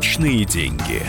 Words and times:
Личные 0.00 0.46
деньги. 0.46 1.04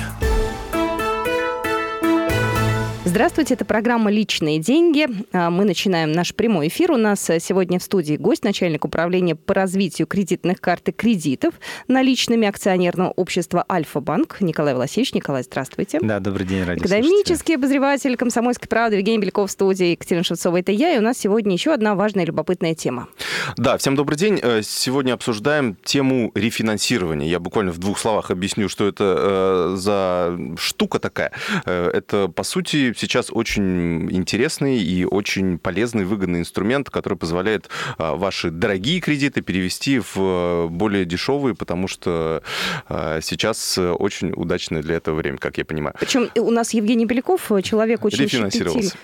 Здравствуйте, 3.11 3.55
это 3.55 3.65
программа 3.65 4.09
«Личные 4.09 4.57
деньги». 4.57 5.05
А, 5.33 5.49
мы 5.49 5.65
начинаем 5.65 6.13
наш 6.13 6.33
прямой 6.33 6.69
эфир. 6.69 6.93
У 6.93 6.97
нас 6.97 7.29
э, 7.29 7.41
сегодня 7.41 7.77
в 7.77 7.83
студии 7.83 8.15
гость, 8.15 8.45
начальник 8.45 8.85
управления 8.85 9.35
по 9.35 9.53
развитию 9.53 10.07
кредитных 10.07 10.61
карт 10.61 10.87
и 10.87 10.91
кредитов 10.93 11.55
наличными 11.89 12.47
акционерного 12.47 13.09
общества 13.09 13.65
«Альфа-банк» 13.69 14.37
Николай 14.39 14.75
Власевич. 14.75 15.13
Николай, 15.13 15.43
здравствуйте. 15.43 15.99
Да, 16.01 16.21
добрый 16.21 16.47
день, 16.47 16.61
Академический 16.61 17.55
обозреватель 17.55 18.15
«Комсомольской 18.15 18.69
правды» 18.69 18.95
Евгений 18.95 19.19
Беляков 19.19 19.49
в 19.49 19.51
студии, 19.51 19.87
Екатерина 19.87 20.23
Шевцова. 20.23 20.61
Это 20.61 20.71
я, 20.71 20.95
и 20.95 20.97
у 20.97 21.01
нас 21.01 21.17
сегодня 21.17 21.51
еще 21.51 21.73
одна 21.73 21.95
важная 21.95 22.23
и 22.23 22.27
любопытная 22.27 22.75
тема. 22.75 23.09
Да, 23.57 23.77
всем 23.77 23.97
добрый 23.97 24.17
день. 24.17 24.39
Э, 24.41 24.61
сегодня 24.63 25.11
обсуждаем 25.11 25.75
тему 25.83 26.31
рефинансирования. 26.33 27.27
Я 27.27 27.41
буквально 27.41 27.73
в 27.73 27.77
двух 27.77 27.99
словах 27.99 28.31
объясню, 28.31 28.69
что 28.69 28.87
это 28.87 29.73
э, 29.73 29.75
за 29.75 30.39
штука 30.57 30.99
такая. 30.99 31.33
Это, 31.65 32.29
по 32.29 32.43
сути, 32.43 32.93
сейчас 33.01 33.29
очень 33.31 34.11
интересный 34.11 34.77
и 34.79 35.05
очень 35.05 35.57
полезный, 35.57 36.05
выгодный 36.05 36.39
инструмент, 36.39 36.89
который 36.89 37.17
позволяет 37.17 37.69
а, 37.97 38.15
ваши 38.15 38.51
дорогие 38.51 39.01
кредиты 39.01 39.41
перевести 39.41 39.99
в 39.99 40.13
а, 40.17 40.67
более 40.67 41.05
дешевые, 41.05 41.55
потому 41.55 41.87
что 41.87 42.43
а, 42.87 43.19
сейчас 43.21 43.77
очень 43.77 44.31
удачное 44.35 44.81
для 44.81 44.95
этого 44.95 45.15
время, 45.15 45.37
как 45.37 45.57
я 45.57 45.65
понимаю. 45.65 45.95
Причем 45.99 46.29
у 46.35 46.51
нас 46.51 46.73
Евгений 46.73 47.05
Беляков, 47.05 47.51
человек 47.63 48.05
очень 48.05 48.23
Рефинансировался. 48.23 48.95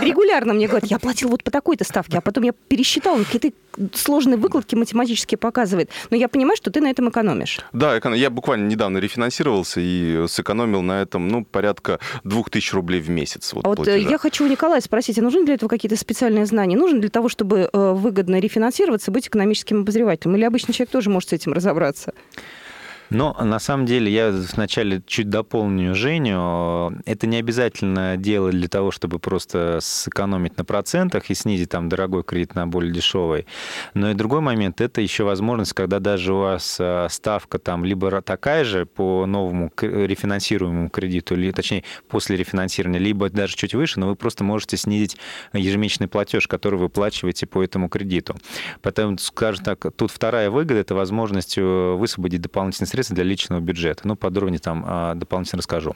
Регулярно 0.00 0.54
мне 0.54 0.66
говорит, 0.66 0.90
я 0.90 0.98
платил 0.98 1.28
вот 1.28 1.44
по 1.44 1.50
такой-то 1.50 1.84
ставке, 1.84 2.18
а 2.18 2.20
потом 2.20 2.44
я 2.44 2.52
пересчитал, 2.68 3.18
какие-то 3.18 3.50
сложные 3.94 4.36
выкладки 4.36 4.74
математически 4.74 5.36
показывает. 5.36 5.90
Но 6.10 6.16
я 6.16 6.28
понимаю, 6.28 6.56
что 6.56 6.70
ты 6.70 6.80
на 6.80 6.90
этом 6.90 7.10
экономишь. 7.10 7.60
Да, 7.72 8.00
я 8.14 8.30
буквально 8.30 8.68
недавно 8.68 8.98
рефинансировался 8.98 9.80
и 9.80 10.26
сэкономил 10.28 10.82
на 10.82 11.02
этом, 11.02 11.28
ну, 11.28 11.44
порядка 11.44 11.98
2000 12.24 12.74
рублей 12.74 13.01
в 13.02 13.10
месяц. 13.10 13.52
Вот, 13.52 13.64
а 13.64 13.68
вот 13.68 13.86
я 13.86 14.18
хочу 14.18 14.44
у 14.44 14.48
Николая 14.48 14.80
спросить, 14.80 15.18
а 15.18 15.22
нужны 15.22 15.44
для 15.44 15.54
этого 15.54 15.68
какие-то 15.68 15.96
специальные 15.96 16.46
знания? 16.46 16.76
Нужно 16.76 17.00
для 17.00 17.10
того, 17.10 17.28
чтобы 17.28 17.68
э, 17.72 17.92
выгодно 17.92 18.38
рефинансироваться, 18.38 19.10
быть 19.10 19.28
экономическим 19.28 19.80
обозревателем? 19.80 20.36
Или 20.36 20.44
обычный 20.44 20.72
человек 20.72 20.90
тоже 20.90 21.10
может 21.10 21.30
с 21.30 21.32
этим 21.32 21.52
разобраться? 21.52 22.14
Но 23.14 23.36
на 23.38 23.58
самом 23.58 23.84
деле 23.84 24.10
я 24.10 24.30
вначале 24.30 25.02
чуть 25.06 25.28
дополню 25.28 25.94
Женю. 25.94 26.98
Это 27.04 27.26
не 27.26 27.36
обязательно 27.36 28.16
делать 28.16 28.54
для 28.54 28.68
того, 28.68 28.90
чтобы 28.90 29.18
просто 29.18 29.78
сэкономить 29.82 30.56
на 30.56 30.64
процентах 30.64 31.30
и 31.30 31.34
снизить 31.34 31.68
там 31.68 31.88
дорогой 31.88 32.24
кредит 32.24 32.54
на 32.54 32.66
более 32.66 32.92
дешевый. 32.92 33.46
Но 33.94 34.10
и 34.10 34.14
другой 34.14 34.40
момент– 34.40 34.80
это 34.80 35.00
еще 35.00 35.24
возможность, 35.24 35.74
когда 35.74 35.98
даже 35.98 36.32
у 36.32 36.38
вас 36.38 36.78
э, 36.80 37.08
ставка 37.10 37.58
там 37.58 37.84
либо 37.84 38.22
такая 38.22 38.64
же 38.64 38.86
по 38.86 39.26
новому 39.26 39.70
рефинансируемому 39.80 40.88
кредиту, 40.88 41.34
или, 41.34 41.52
точнее, 41.52 41.84
после 42.08 42.36
рефинансирования, 42.36 42.98
либо 42.98 43.28
даже 43.28 43.56
чуть 43.56 43.74
выше, 43.74 44.00
но 44.00 44.08
вы 44.08 44.16
просто 44.16 44.42
можете 44.42 44.76
снизить 44.76 45.18
ежемесячный 45.52 46.08
платеж, 46.08 46.48
который 46.48 46.76
вы 46.76 46.84
выплачиваете 46.86 47.46
по 47.46 47.62
этому 47.62 47.88
кредиту. 47.88 48.36
Поэтому, 48.80 49.18
скажем 49.18 49.64
так, 49.64 49.86
тут 49.96 50.10
вторая 50.10 50.50
выгода– 50.50 50.80
это 50.80 50.94
возможность 50.94 51.58
э, 51.58 51.62
высвободить 51.62 52.40
дополнительные 52.40 52.88
средства 52.88 53.01
средства 53.02 53.14
для 53.14 53.24
личного 53.24 53.60
бюджета. 53.60 54.02
Ну, 54.04 54.16
подробнее 54.16 54.58
там 54.58 54.84
а, 54.86 55.14
дополнительно 55.14 55.58
расскажу. 55.58 55.94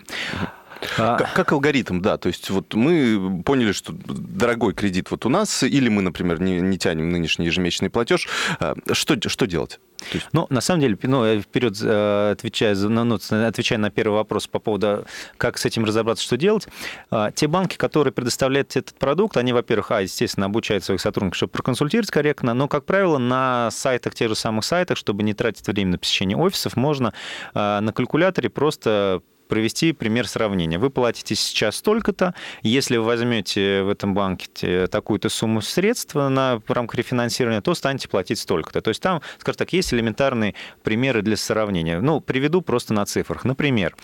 А... 0.98 1.16
Как, 1.16 1.32
как 1.34 1.52
алгоритм, 1.52 2.00
да. 2.00 2.16
То 2.16 2.28
есть 2.28 2.50
вот 2.50 2.74
мы 2.74 3.42
поняли, 3.44 3.72
что 3.72 3.92
дорогой 3.92 4.74
кредит 4.74 5.10
вот 5.10 5.26
у 5.26 5.28
нас, 5.28 5.62
или 5.62 5.88
мы, 5.88 6.02
например, 6.02 6.40
не, 6.40 6.60
не 6.60 6.78
тянем 6.78 7.10
нынешний 7.10 7.46
ежемесячный 7.46 7.90
платеж. 7.90 8.28
А, 8.60 8.74
что, 8.92 9.16
что 9.28 9.46
делать? 9.46 9.80
есть... 10.12 10.28
Ну, 10.32 10.46
на 10.50 10.60
самом 10.60 10.80
деле, 10.80 10.98
ну, 11.02 11.24
я 11.24 11.40
вперед 11.40 11.76
э, 11.82 12.30
отвечаю, 12.32 12.76
ну, 12.88 13.14
отвечая 13.14 13.78
на 13.78 13.90
первый 13.90 14.14
вопрос 14.14 14.46
по 14.46 14.58
поводу, 14.58 15.06
как 15.36 15.58
с 15.58 15.64
этим 15.64 15.84
разобраться, 15.84 16.24
что 16.24 16.36
делать. 16.36 16.68
А, 17.10 17.30
те 17.30 17.46
банки, 17.46 17.76
которые 17.76 18.12
предоставляют 18.12 18.76
этот 18.76 18.98
продукт, 18.98 19.36
они, 19.36 19.52
во-первых, 19.52 19.90
а, 19.90 20.02
естественно, 20.02 20.46
обучают 20.46 20.84
своих 20.84 21.00
сотрудников, 21.00 21.36
чтобы 21.36 21.50
проконсультировать 21.50 22.10
корректно, 22.10 22.54
но, 22.54 22.68
как 22.68 22.84
правило, 22.84 23.18
на 23.18 23.70
сайтах, 23.70 24.14
тех 24.14 24.28
же 24.28 24.34
самых 24.34 24.64
сайтах, 24.64 24.96
чтобы 24.96 25.22
не 25.22 25.34
тратить 25.34 25.66
время 25.66 25.92
на 25.92 25.98
посещение 25.98 26.36
офисов, 26.36 26.76
можно 26.76 27.12
а, 27.54 27.80
на 27.80 27.92
калькуляторе 27.92 28.50
просто 28.50 29.22
провести 29.48 29.92
пример 29.92 30.28
сравнения. 30.28 30.78
Вы 30.78 30.90
платите 30.90 31.34
сейчас 31.34 31.76
столько-то, 31.76 32.34
если 32.62 32.96
вы 32.96 33.04
возьмете 33.04 33.82
в 33.82 33.88
этом 33.88 34.14
банке 34.14 34.86
такую-то 34.86 35.28
сумму 35.28 35.60
средств 35.60 36.14
на, 36.14 36.60
в 36.66 36.70
рамках 36.70 36.96
рефинансирования, 36.96 37.60
то 37.60 37.74
станете 37.74 38.08
платить 38.08 38.38
столько-то. 38.38 38.80
То 38.80 38.88
есть 38.88 39.02
там, 39.02 39.22
скажем 39.38 39.58
так, 39.58 39.72
есть 39.72 39.92
элементарные 39.92 40.54
примеры 40.82 41.22
для 41.22 41.36
сравнения. 41.36 42.00
Ну, 42.00 42.20
приведу 42.20 42.62
просто 42.62 42.94
на 42.94 43.06
цифрах. 43.06 43.44
Например, 43.44 43.94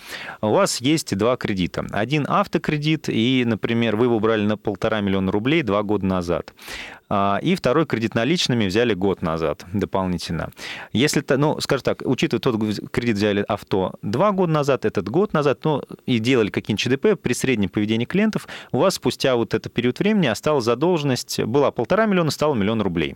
у 0.41 0.49
вас 0.49 0.81
есть 0.81 1.15
два 1.15 1.35
кредита. 1.37 1.85
Один 1.91 2.25
автокредит, 2.27 3.09
и, 3.09 3.43
например, 3.45 3.95
вы 3.95 4.05
его 4.05 4.19
брали 4.19 4.45
на 4.45 4.57
полтора 4.57 5.01
миллиона 5.01 5.31
рублей 5.31 5.63
два 5.63 5.83
года 5.83 6.05
назад. 6.05 6.53
А, 7.09 7.39
и 7.41 7.55
второй 7.55 7.85
кредит 7.85 8.15
наличными 8.15 8.65
взяли 8.65 8.93
год 8.93 9.21
назад 9.21 9.65
дополнительно. 9.73 10.49
Если, 10.93 11.23
ну, 11.35 11.59
скажем 11.59 11.83
так, 11.83 12.01
учитывая 12.03 12.41
тот 12.41 12.55
кредит 12.91 13.17
взяли 13.17 13.45
авто 13.47 13.93
два 14.01 14.31
года 14.31 14.51
назад, 14.51 14.85
этот 14.85 15.09
год 15.09 15.32
назад, 15.33 15.59
ну, 15.63 15.81
и 16.05 16.19
делали 16.19 16.49
какие-нибудь 16.49 16.83
ЧДП 16.83 17.21
при 17.21 17.33
среднем 17.33 17.69
поведении 17.69 18.05
клиентов, 18.05 18.47
у 18.71 18.79
вас 18.79 18.95
спустя 18.95 19.35
вот 19.35 19.53
этот 19.53 19.73
период 19.73 19.99
времени 19.99 20.27
осталась 20.27 20.65
задолженность, 20.65 21.41
была 21.43 21.71
полтора 21.71 22.05
миллиона, 22.05 22.31
стала 22.31 22.53
миллион 22.55 22.81
рублей. 22.81 23.15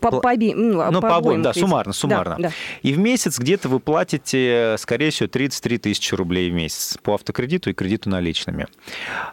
По, 0.00 0.20
по, 0.20 0.32
ну, 0.36 0.90
ну, 0.90 1.00
по, 1.00 1.08
по 1.08 1.16
обоим, 1.16 1.42
да, 1.42 1.52
суммарно, 1.52 1.92
суммарно. 1.92 2.36
Да, 2.38 2.48
да. 2.48 2.54
И 2.82 2.92
в 2.92 2.98
месяц 2.98 3.38
где-то 3.38 3.68
вы 3.68 3.80
платите, 3.80 4.76
скорее 4.78 5.10
всего, 5.10 5.28
33 5.28 5.78
тысячи 5.78 6.14
рублей 6.14 6.50
в 6.50 6.54
месяц 6.54 6.98
по 7.02 7.14
автокредиту 7.14 7.70
и 7.70 7.72
кредиту 7.72 8.10
наличными. 8.10 8.66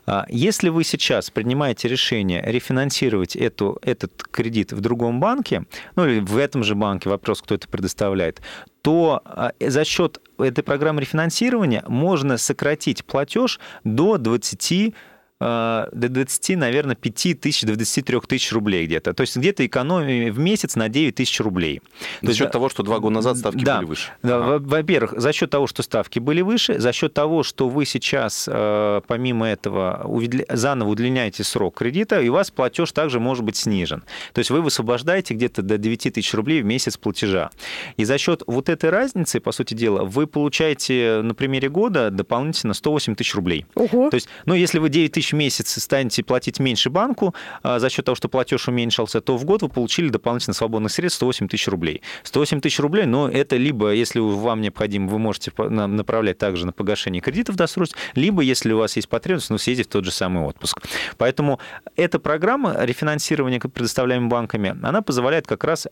А, 0.06 0.26
если 0.30 0.70
вы 0.70 0.84
сейчас 0.84 1.30
принимаете 1.30 1.88
решение 1.88 2.42
рефинансировать 2.46 3.36
эту, 3.36 3.78
этот 3.82 4.24
кредит 4.24 4.74
в 4.74 4.82
другом 4.82 5.20
банке, 5.20 5.66
ну 5.96 6.08
или 6.08 6.20
в 6.20 6.38
этом 6.38 6.64
же 6.64 6.76
банке, 6.76 7.10
вопрос, 7.10 7.42
кто 7.42 7.56
это 7.56 7.68
предоставляет, 7.68 8.42
то 8.88 9.22
а, 9.26 9.52
за 9.60 9.84
счет 9.84 10.22
этой 10.38 10.64
программы 10.64 11.02
рефинансирования 11.02 11.84
можно 11.90 12.38
сократить 12.38 13.04
платеж 13.04 13.60
до 13.84 14.18
20 14.18 14.72
Э, 14.72 14.92
до 15.40 15.90
20, 15.92 16.58
наверное, 16.58 16.96
5 16.96 17.40
тысяч, 17.40 17.62
до 17.62 17.76
23 17.76 18.20
тысяч 18.22 18.52
рублей 18.52 18.86
где-то. 18.86 19.14
То 19.14 19.22
есть 19.22 19.38
где-то 19.38 19.66
экономия 19.66 20.32
в 20.32 20.40
месяц 20.40 20.76
на 20.76 20.90
9 20.90 21.16
тысяч 21.16 21.40
рублей. 21.40 21.82
За 22.22 22.34
счет 22.34 22.52
того, 22.52 22.70
что 22.70 22.84
два 22.84 23.00
года 23.00 23.16
назад 23.16 23.38
ставки 23.38 23.64
да, 23.64 23.78
были 23.78 23.90
выше. 23.90 24.12
Да, 24.24 24.38
ага. 24.38 24.60
во-первых, 24.60 25.20
за 25.20 25.34
счет 25.34 25.50
того, 25.50 25.68
что 25.68 25.84
ставки 25.84 26.20
были 26.20 26.42
выше, 26.42 26.80
за 26.80 26.92
счет 26.92 27.14
того, 27.14 27.44
что 27.44 27.70
вы 27.70 27.86
сейчас, 27.86 28.50
э, 28.52 29.02
помимо 29.08 29.48
этого, 29.48 30.10
заново 30.50 30.90
удлиняете 30.90 31.44
срок 31.44 31.78
кредита, 31.78 32.20
и 32.20 32.30
у 32.30 32.34
вас 32.34 32.52
платеж 32.52 32.92
также 32.92 33.20
может 33.20 33.44
быть 33.44 33.58
снижен. 33.58 34.04
То 34.34 34.40
есть 34.40 34.50
вы 34.50 34.62
высвобождаете 34.62 35.34
где-то 35.34 35.62
до 35.62 35.78
9 35.78 36.14
тысяч 36.14 36.34
рублей 36.34 36.62
в 36.62 36.66
месяц 36.66 36.98
платежа. 36.98 37.52
И 37.98 38.06
за 38.06 38.18
счет 38.18 38.44
вот 38.48 38.70
этой 38.70 38.90
разницы, 38.90 39.40
по 39.40 39.52
сути 39.52 39.74
дела, 39.74 40.04
вы 40.04 40.28
получаете 40.28 41.22
на 41.24 41.36
примере 41.36 41.70
года 41.70 42.10
дополнительно 42.10 42.74
108 42.74 43.16
тысяч 43.16 43.36
рублей. 43.36 43.66
Ого. 43.76 44.10
То 44.10 44.16
есть, 44.16 44.28
ну, 44.46 44.54
если 44.54 44.80
вы 44.80 44.90
9 44.90 45.12
тысяч 45.12 45.27
тысяч 45.28 45.34
в 45.34 45.36
месяц 45.36 45.82
станете 45.82 46.24
платить 46.24 46.60
меньше 46.60 46.90
банку 46.90 47.36
а, 47.64 47.80
за 47.80 47.90
счет 47.90 48.06
того, 48.06 48.16
что 48.16 48.30
платеж 48.30 48.68
уменьшился, 48.68 49.22
то 49.22 49.38
в 49.38 49.46
год 49.46 49.62
вы 49.62 49.70
получили 49.70 50.10
дополнительно 50.10 50.54
свободных 50.54 50.92
средств 50.92 51.18
108 51.18 51.48
тысяч 51.48 51.68
рублей. 51.68 52.02
108 52.24 52.62
тысяч 52.62 52.80
рублей, 52.80 53.06
но 53.06 53.30
это 53.30 53.58
либо, 53.58 53.92
если 53.92 54.20
вам 54.20 54.62
необходимо, 54.62 55.10
вы 55.10 55.20
можете 55.20 55.52
направлять 55.58 56.38
также 56.38 56.66
на 56.66 56.72
погашение 56.72 57.22
кредитов 57.22 57.56
досрочно, 57.56 57.98
либо, 58.16 58.42
если 58.42 58.74
у 58.74 58.78
вас 58.78 58.96
есть 58.96 59.10
потребность, 59.10 59.50
ну, 59.50 59.58
съездить 59.58 59.88
в 59.88 59.90
тот 59.90 60.06
же 60.06 60.12
самый 60.12 60.44
отпуск. 60.44 60.80
Поэтому 61.18 61.60
эта 61.96 62.20
программа 62.20 62.76
рефинансирования, 62.80 63.60
предоставляемая 63.60 64.30
банками, 64.30 64.76
она 64.84 65.02
позволяет 65.02 65.48
как 65.48 65.64
раз 65.64 65.88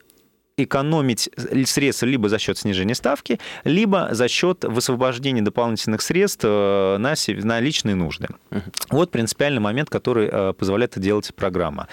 экономить 0.57 1.30
средства 1.66 2.06
либо 2.06 2.30
за 2.30 2.40
счет 2.40 2.57
снижения 2.57 2.96
ставки, 2.96 3.40
либо 3.66 4.10
за 4.12 4.30
счет 4.30 4.63
высвобождения 4.63 5.42
дополнительных 5.42 6.02
средств 6.02 6.46
э, 6.46 6.98
на, 6.98 7.13
на 7.28 7.60
личные 7.60 7.96
нужды. 7.96 8.30
Угу. 8.52 8.62
Вот 8.92 9.12
принципиальный 9.12 9.60
момент, 9.60 9.90
который 9.90 10.30
э, 10.31 10.54
позволяет 10.54 10.92
это 10.92 11.02
делать 11.02 11.34
программа. 11.36 11.90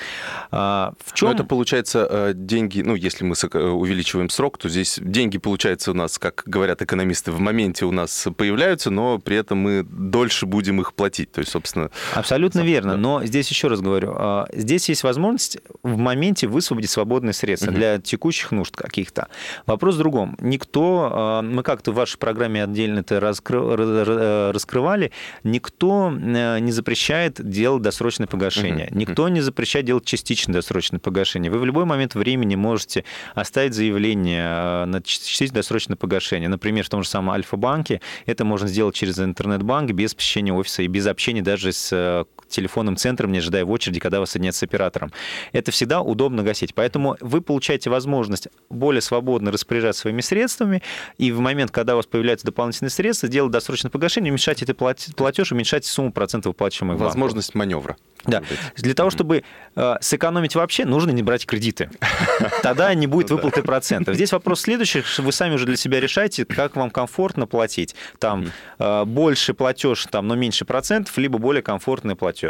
А, 0.52 0.94
в 1.04 1.12
чем... 1.12 1.30
Но 1.30 1.34
это 1.34 1.44
получается 1.44 2.06
э, 2.08 2.32
деньги, 2.36 2.82
ну, 2.82 2.94
если 2.94 3.24
мы 3.24 3.34
увеличиваем 3.72 4.30
срок, 4.30 4.58
то 4.58 4.68
здесь 4.68 5.00
деньги, 5.02 5.38
получается, 5.38 5.90
у 5.90 5.94
нас, 5.94 6.18
как 6.20 6.44
говорят 6.46 6.82
экономисты, 6.82 7.32
в 7.32 7.40
моменте 7.40 7.84
у 7.84 7.90
нас 7.90 8.28
появляются, 8.36 8.90
но 8.90 9.18
при 9.18 9.36
этом 9.38 9.58
мы 9.58 9.82
дольше 9.82 10.46
будем 10.46 10.80
их 10.80 10.94
платить. 10.94 11.32
То 11.32 11.40
есть, 11.40 11.50
собственно... 11.50 11.90
Абсолютно 12.14 12.60
сам, 12.60 12.68
верно. 12.68 12.92
Да. 12.92 12.96
Но 12.96 13.24
здесь 13.24 13.48
еще 13.48 13.66
раз 13.66 13.80
говорю, 13.80 14.46
здесь 14.52 14.88
есть 14.88 15.02
возможность 15.02 15.58
в 15.82 15.96
моменте 15.96 16.46
высвободить 16.46 16.90
свободные 16.90 17.32
средства 17.32 17.70
угу. 17.70 17.76
для 17.76 17.98
текущих 17.98 18.51
нужд 18.52 18.76
каких-то. 18.76 19.28
Вопрос 19.66 19.96
в 19.96 19.98
другом. 19.98 20.36
Никто, 20.40 21.42
мы 21.44 21.62
как-то 21.62 21.92
в 21.92 21.94
вашей 21.94 22.18
программе 22.18 22.62
отдельно 22.64 23.00
это 23.00 23.20
раскрывали, 23.20 25.12
никто 25.44 26.10
не 26.10 26.72
запрещает 26.72 27.40
делать 27.48 27.82
досрочное 27.82 28.26
погашение. 28.26 28.88
Угу. 28.88 28.98
Никто 28.98 29.28
не 29.28 29.40
запрещает 29.40 29.86
делать 29.86 30.04
частичное 30.04 30.54
досрочное 30.54 31.00
погашение. 31.00 31.50
Вы 31.50 31.58
в 31.58 31.64
любой 31.64 31.84
момент 31.84 32.14
времени 32.14 32.54
можете 32.54 33.04
оставить 33.34 33.74
заявление 33.74 34.84
на 34.84 35.02
частичное 35.02 35.50
досрочное 35.50 35.96
погашение. 35.96 36.48
Например, 36.48 36.84
в 36.84 36.88
том 36.88 37.02
же 37.02 37.08
самом 37.08 37.30
Альфа-банке 37.30 38.00
это 38.26 38.44
можно 38.44 38.68
сделать 38.68 38.94
через 38.94 39.18
интернет-банк 39.18 39.90
без 39.92 40.14
посещения 40.14 40.52
офиса 40.52 40.82
и 40.82 40.86
без 40.86 41.06
общения 41.06 41.42
даже 41.42 41.72
с 41.72 41.92
э, 41.92 42.24
телефонным 42.52 42.96
центром, 42.96 43.32
не 43.32 43.38
ожидая 43.38 43.64
в 43.64 43.70
очереди, 43.70 44.00
когда 44.00 44.20
вас 44.20 44.30
соединят 44.30 44.54
с 44.54 44.62
оператором. 44.62 45.12
Это 45.52 45.70
всегда 45.70 46.00
удобно 46.00 46.42
гасить. 46.42 46.74
Поэтому 46.74 47.16
вы 47.20 47.40
получаете 47.40 47.90
возможность 47.90 48.48
более 48.70 49.00
свободно 49.00 49.50
распоряжаться 49.50 50.02
своими 50.02 50.20
средствами, 50.20 50.82
и 51.18 51.32
в 51.32 51.40
момент, 51.40 51.70
когда 51.70 51.94
у 51.94 51.96
вас 51.96 52.06
появляются 52.06 52.46
дополнительные 52.46 52.90
средства, 52.90 53.28
сделать 53.28 53.52
досрочное 53.52 53.90
погашение, 53.90 54.30
уменьшать 54.32 54.62
этот 54.62 54.78
платеж, 55.16 55.52
уменьшать 55.52 55.84
сумму 55.84 56.12
процентов 56.12 56.50
выплачиваемых 56.50 56.98
Возможность 56.98 57.54
маневра. 57.54 57.96
Да. 58.24 58.42
Для 58.76 58.94
того, 58.94 59.10
чтобы 59.10 59.42
э, 59.74 59.94
сэкономить 60.00 60.54
вообще, 60.54 60.84
нужно 60.84 61.10
не 61.10 61.22
брать 61.22 61.44
кредиты. 61.44 61.90
Тогда 62.62 62.94
не 62.94 63.06
будет 63.06 63.30
ну 63.30 63.36
выплаты 63.36 63.62
процентов. 63.62 64.14
Здесь 64.14 64.32
вопрос 64.32 64.60
следующий. 64.60 65.02
Вы 65.18 65.32
сами 65.32 65.54
уже 65.54 65.66
для 65.66 65.76
себя 65.76 66.00
решаете, 66.00 66.44
как 66.44 66.76
вам 66.76 66.90
комфортно 66.90 67.46
платить. 67.46 67.96
Там 68.18 68.52
э, 68.78 69.04
больше 69.04 69.54
платеж, 69.54 70.06
там, 70.10 70.28
но 70.28 70.36
меньше 70.36 70.64
процентов, 70.64 71.16
либо 71.18 71.38
более 71.38 71.62
комфортный 71.62 72.14
платеж, 72.14 72.41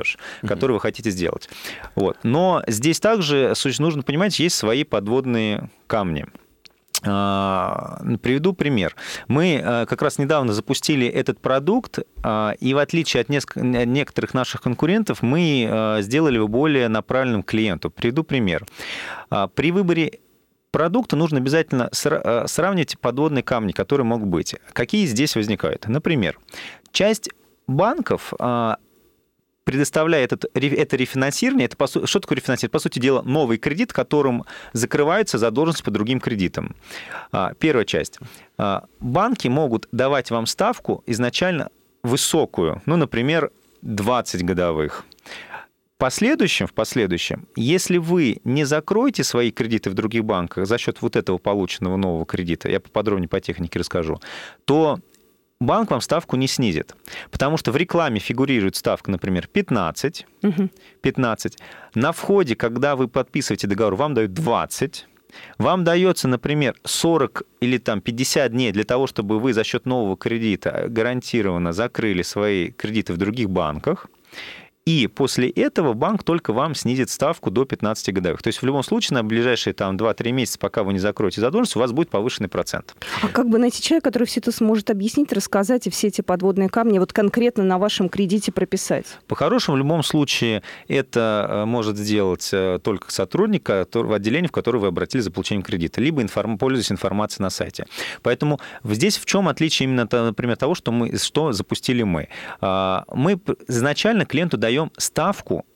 который 0.46 0.72
вы 0.72 0.80
хотите 0.80 1.10
сделать. 1.10 1.48
Вот. 1.94 2.18
Но 2.22 2.62
здесь 2.66 3.00
также 3.00 3.54
нужно 3.78 4.02
понимать, 4.02 4.38
есть 4.38 4.56
свои 4.56 4.84
подводные 4.84 5.70
камни. 5.86 6.26
А, 7.04 8.00
приведу 8.22 8.52
пример. 8.52 8.94
Мы 9.26 9.60
а, 9.62 9.86
как 9.86 10.02
раз 10.02 10.18
недавно 10.18 10.52
запустили 10.52 11.06
этот 11.06 11.40
продукт, 11.40 11.98
а, 12.22 12.52
и 12.60 12.74
в 12.74 12.78
отличие 12.78 13.22
от 13.22 13.28
некоторых 13.28 14.34
наших 14.34 14.62
конкурентов, 14.62 15.22
мы 15.22 15.98
сделали 16.00 16.36
его 16.36 16.48
более 16.48 16.88
направленным 16.88 17.42
клиенту. 17.42 17.90
Приведу 17.90 18.22
пример. 18.22 18.66
При 19.54 19.72
выборе 19.72 20.20
продукта 20.70 21.16
нужно 21.16 21.38
обязательно 21.38 21.88
сравнить 21.92 22.98
подводные 22.98 23.42
камни, 23.42 23.72
которые 23.72 24.04
могут 24.04 24.28
быть. 24.28 24.54
Какие 24.72 25.06
здесь 25.06 25.34
возникают? 25.34 25.88
Например, 25.88 26.38
часть 26.92 27.30
банков 27.66 28.32
предоставляя 29.64 30.24
этот, 30.24 30.44
это 30.54 30.96
рефинансирование, 30.96 31.66
это, 31.66 31.76
по, 31.76 31.86
что 31.86 32.20
такое 32.20 32.36
рефинансирование? 32.36 32.72
По 32.72 32.78
сути 32.78 32.98
дела, 32.98 33.22
новый 33.22 33.58
кредит, 33.58 33.92
которым 33.92 34.44
закрывается 34.72 35.38
задолженность 35.38 35.84
по 35.84 35.90
другим 35.90 36.20
кредитам. 36.20 36.74
А, 37.30 37.54
первая 37.54 37.84
часть. 37.84 38.18
А, 38.58 38.84
банки 39.00 39.48
могут 39.48 39.88
давать 39.92 40.30
вам 40.30 40.46
ставку 40.46 41.02
изначально 41.06 41.70
высокую, 42.02 42.82
ну, 42.86 42.96
например, 42.96 43.52
20 43.82 44.44
годовых. 44.44 45.04
В 45.94 45.98
последующем, 45.98 46.66
в 46.66 46.72
последующем, 46.72 47.46
если 47.54 47.98
вы 47.98 48.40
не 48.42 48.64
закроете 48.64 49.22
свои 49.22 49.52
кредиты 49.52 49.88
в 49.88 49.94
других 49.94 50.24
банках 50.24 50.66
за 50.66 50.76
счет 50.76 51.00
вот 51.00 51.14
этого 51.14 51.38
полученного 51.38 51.96
нового 51.96 52.26
кредита, 52.26 52.68
я 52.68 52.80
поподробнее 52.80 53.28
по 53.28 53.40
технике 53.40 53.78
расскажу, 53.78 54.20
то 54.64 54.98
банк 55.62 55.90
вам 55.90 56.00
ставку 56.00 56.36
не 56.36 56.46
снизит. 56.46 56.94
Потому 57.30 57.56
что 57.56 57.72
в 57.72 57.76
рекламе 57.76 58.20
фигурирует 58.20 58.76
ставка, 58.76 59.10
например, 59.10 59.46
15. 59.46 60.26
Угу. 60.42 60.70
15. 61.00 61.58
На 61.94 62.12
входе, 62.12 62.56
когда 62.56 62.96
вы 62.96 63.08
подписываете 63.08 63.66
договор, 63.66 63.94
вам 63.94 64.14
дают 64.14 64.32
20. 64.32 65.06
Вам 65.58 65.84
дается, 65.84 66.28
например, 66.28 66.74
40 66.84 67.42
или 67.60 67.78
там 67.78 68.00
50 68.00 68.52
дней 68.52 68.72
для 68.72 68.84
того, 68.84 69.06
чтобы 69.06 69.38
вы 69.38 69.52
за 69.52 69.64
счет 69.64 69.86
нового 69.86 70.16
кредита 70.16 70.86
гарантированно 70.88 71.72
закрыли 71.72 72.22
свои 72.22 72.70
кредиты 72.70 73.12
в 73.12 73.16
других 73.16 73.48
банках. 73.48 74.08
И 74.84 75.06
после 75.06 75.48
этого 75.48 75.92
банк 75.92 76.24
только 76.24 76.52
вам 76.52 76.74
снизит 76.74 77.08
ставку 77.08 77.52
до 77.52 77.64
15 77.64 78.12
годовых. 78.12 78.42
То 78.42 78.48
есть 78.48 78.60
в 78.60 78.66
любом 78.66 78.82
случае 78.82 79.14
на 79.14 79.22
ближайшие 79.22 79.74
там 79.74 79.96
2-3 79.96 80.32
месяца, 80.32 80.58
пока 80.58 80.82
вы 80.82 80.92
не 80.92 80.98
закроете 80.98 81.40
задолженность, 81.40 81.76
у 81.76 81.78
вас 81.78 81.92
будет 81.92 82.10
повышенный 82.10 82.48
процент. 82.48 82.96
А 83.22 83.28
как 83.28 83.48
бы 83.48 83.58
найти 83.58 83.80
человека, 83.80 84.10
который 84.10 84.24
все 84.24 84.40
это 84.40 84.50
сможет 84.50 84.90
объяснить, 84.90 85.32
рассказать 85.32 85.86
и 85.86 85.90
все 85.90 86.08
эти 86.08 86.20
подводные 86.20 86.68
камни 86.68 86.98
вот 86.98 87.12
конкретно 87.12 87.62
на 87.62 87.78
вашем 87.78 88.08
кредите 88.08 88.50
прописать? 88.50 89.06
По-хорошему, 89.28 89.76
в 89.76 89.78
любом 89.78 90.02
случае 90.02 90.64
это 90.88 91.46
э, 91.48 91.64
может 91.64 91.96
сделать 91.96 92.50
э, 92.52 92.80
только 92.82 93.12
сотрудник 93.12 93.68
в 93.68 94.12
отделении, 94.12 94.48
в 94.48 94.52
которое 94.52 94.80
вы 94.80 94.88
обратились 94.88 95.22
за 95.24 95.30
получением 95.30 95.62
кредита, 95.62 96.00
либо 96.00 96.22
информ... 96.22 96.58
пользуясь 96.58 96.90
информацией 96.90 97.44
на 97.44 97.50
сайте. 97.50 97.86
Поэтому 98.22 98.58
здесь 98.82 99.16
в 99.16 99.26
чем 99.26 99.46
отличие 99.46 99.88
именно, 99.88 100.08
например, 100.10 100.56
того, 100.56 100.74
что 100.74 100.90
мы 100.90 101.16
что 101.18 101.52
запустили 101.52 102.02
мы? 102.02 102.28
А, 102.60 103.04
мы 103.14 103.38
изначально 103.68 104.26
клиенту 104.26 104.56
даем 104.56 104.71
даем 104.72 104.90
ставку 104.96 105.66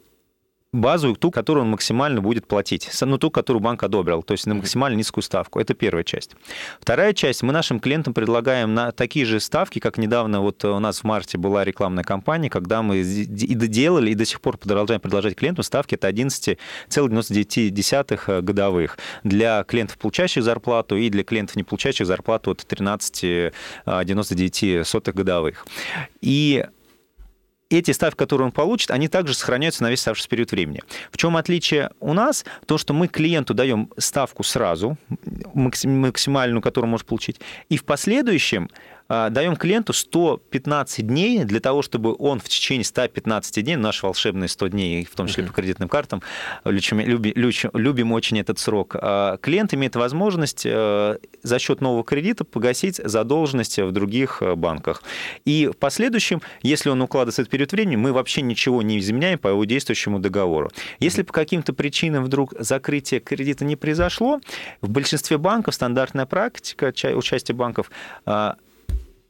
базовую, 0.72 1.16
ту, 1.16 1.30
которую 1.30 1.64
он 1.64 1.70
максимально 1.70 2.20
будет 2.20 2.46
платить, 2.46 2.90
ну, 3.00 3.16
ту, 3.18 3.30
которую 3.30 3.62
банк 3.62 3.82
одобрил, 3.82 4.22
то 4.22 4.32
есть 4.32 4.46
на 4.46 4.54
максимально 4.54 4.96
низкую 4.96 5.24
ставку. 5.24 5.58
Это 5.58 5.74
первая 5.74 6.04
часть. 6.04 6.36
Вторая 6.80 7.14
часть, 7.14 7.42
мы 7.42 7.52
нашим 7.52 7.80
клиентам 7.80 8.12
предлагаем 8.12 8.74
на 8.74 8.92
такие 8.92 9.24
же 9.24 9.40
ставки, 9.40 9.78
как 9.78 9.96
недавно 9.96 10.42
вот 10.42 10.62
у 10.64 10.78
нас 10.78 11.00
в 11.00 11.04
марте 11.04 11.38
была 11.38 11.64
рекламная 11.64 12.04
кампания, 12.04 12.50
когда 12.50 12.82
мы 12.82 12.98
и 12.98 13.54
доделали, 13.54 14.10
и 14.10 14.14
до 14.14 14.26
сих 14.26 14.42
пор 14.42 14.58
продолжаем 14.58 15.00
предложить 15.00 15.36
клиентам 15.36 15.64
ставки 15.64 15.94
от 15.94 16.04
11,99 16.04 18.42
годовых 18.42 18.98
для 19.24 19.64
клиентов, 19.64 19.96
получающих 19.98 20.42
зарплату, 20.42 20.96
и 20.96 21.08
для 21.08 21.24
клиентов, 21.24 21.56
не 21.56 21.62
получающих 21.62 22.06
зарплату 22.06 22.50
от 22.50 22.60
13,99 22.60 25.12
годовых. 25.12 25.66
И 26.20 26.66
эти 27.70 27.90
ставки, 27.90 28.16
которые 28.16 28.46
он 28.46 28.52
получит, 28.52 28.90
они 28.90 29.08
также 29.08 29.34
сохраняются 29.34 29.82
на 29.82 29.90
весь 29.90 30.00
оставшийся 30.00 30.28
период 30.28 30.50
времени. 30.52 30.82
В 31.10 31.16
чем 31.16 31.36
отличие 31.36 31.90
у 32.00 32.12
нас? 32.12 32.44
То, 32.66 32.78
что 32.78 32.94
мы 32.94 33.08
клиенту 33.08 33.54
даем 33.54 33.90
ставку 33.98 34.42
сразу, 34.44 34.96
максимальную, 35.54 36.62
которую 36.62 36.88
он 36.88 36.92
может 36.92 37.06
получить, 37.06 37.40
и 37.68 37.76
в 37.76 37.84
последующем 37.84 38.70
даем 39.08 39.56
клиенту 39.56 39.92
115 39.92 41.06
дней 41.06 41.44
для 41.44 41.60
того, 41.60 41.82
чтобы 41.82 42.14
он 42.18 42.40
в 42.40 42.48
течение 42.48 42.84
115 42.84 43.64
дней, 43.64 43.76
наши 43.76 44.04
волшебные 44.04 44.48
100 44.48 44.68
дней, 44.68 45.04
в 45.04 45.14
том 45.14 45.26
числе 45.26 45.44
по 45.44 45.52
кредитным 45.52 45.88
картам, 45.88 46.22
любим, 46.64 47.00
любим, 47.00 47.70
любим 47.74 48.12
очень 48.12 48.40
этот 48.40 48.58
срок, 48.58 48.96
а, 48.98 49.36
клиент 49.38 49.74
имеет 49.74 49.96
возможность 49.96 50.62
э, 50.64 51.18
за 51.42 51.58
счет 51.58 51.80
нового 51.80 52.04
кредита 52.04 52.44
погасить 52.44 53.00
задолженность 53.02 53.78
в 53.78 53.92
других 53.92 54.42
э, 54.42 54.54
банках. 54.54 55.02
И 55.44 55.66
в 55.66 55.76
последующем, 55.76 56.42
если 56.62 56.90
он 56.90 57.00
укладывается 57.02 57.42
этот 57.42 57.50
период 57.50 57.72
времени, 57.72 57.96
мы 57.96 58.12
вообще 58.12 58.42
ничего 58.42 58.82
не 58.82 58.98
изменяем 58.98 59.38
по 59.38 59.48
его 59.48 59.64
действующему 59.64 60.18
договору. 60.18 60.70
Если 61.00 61.22
по 61.22 61.32
каким-то 61.32 61.72
причинам 61.72 62.24
вдруг 62.24 62.54
закрытие 62.58 63.20
кредита 63.20 63.64
не 63.64 63.76
произошло, 63.76 64.40
в 64.80 64.90
большинстве 64.90 65.38
банков 65.38 65.74
стандартная 65.74 66.26
практика 66.26 66.92
участия 67.14 67.54
банков 67.54 67.90
а, 68.24 68.56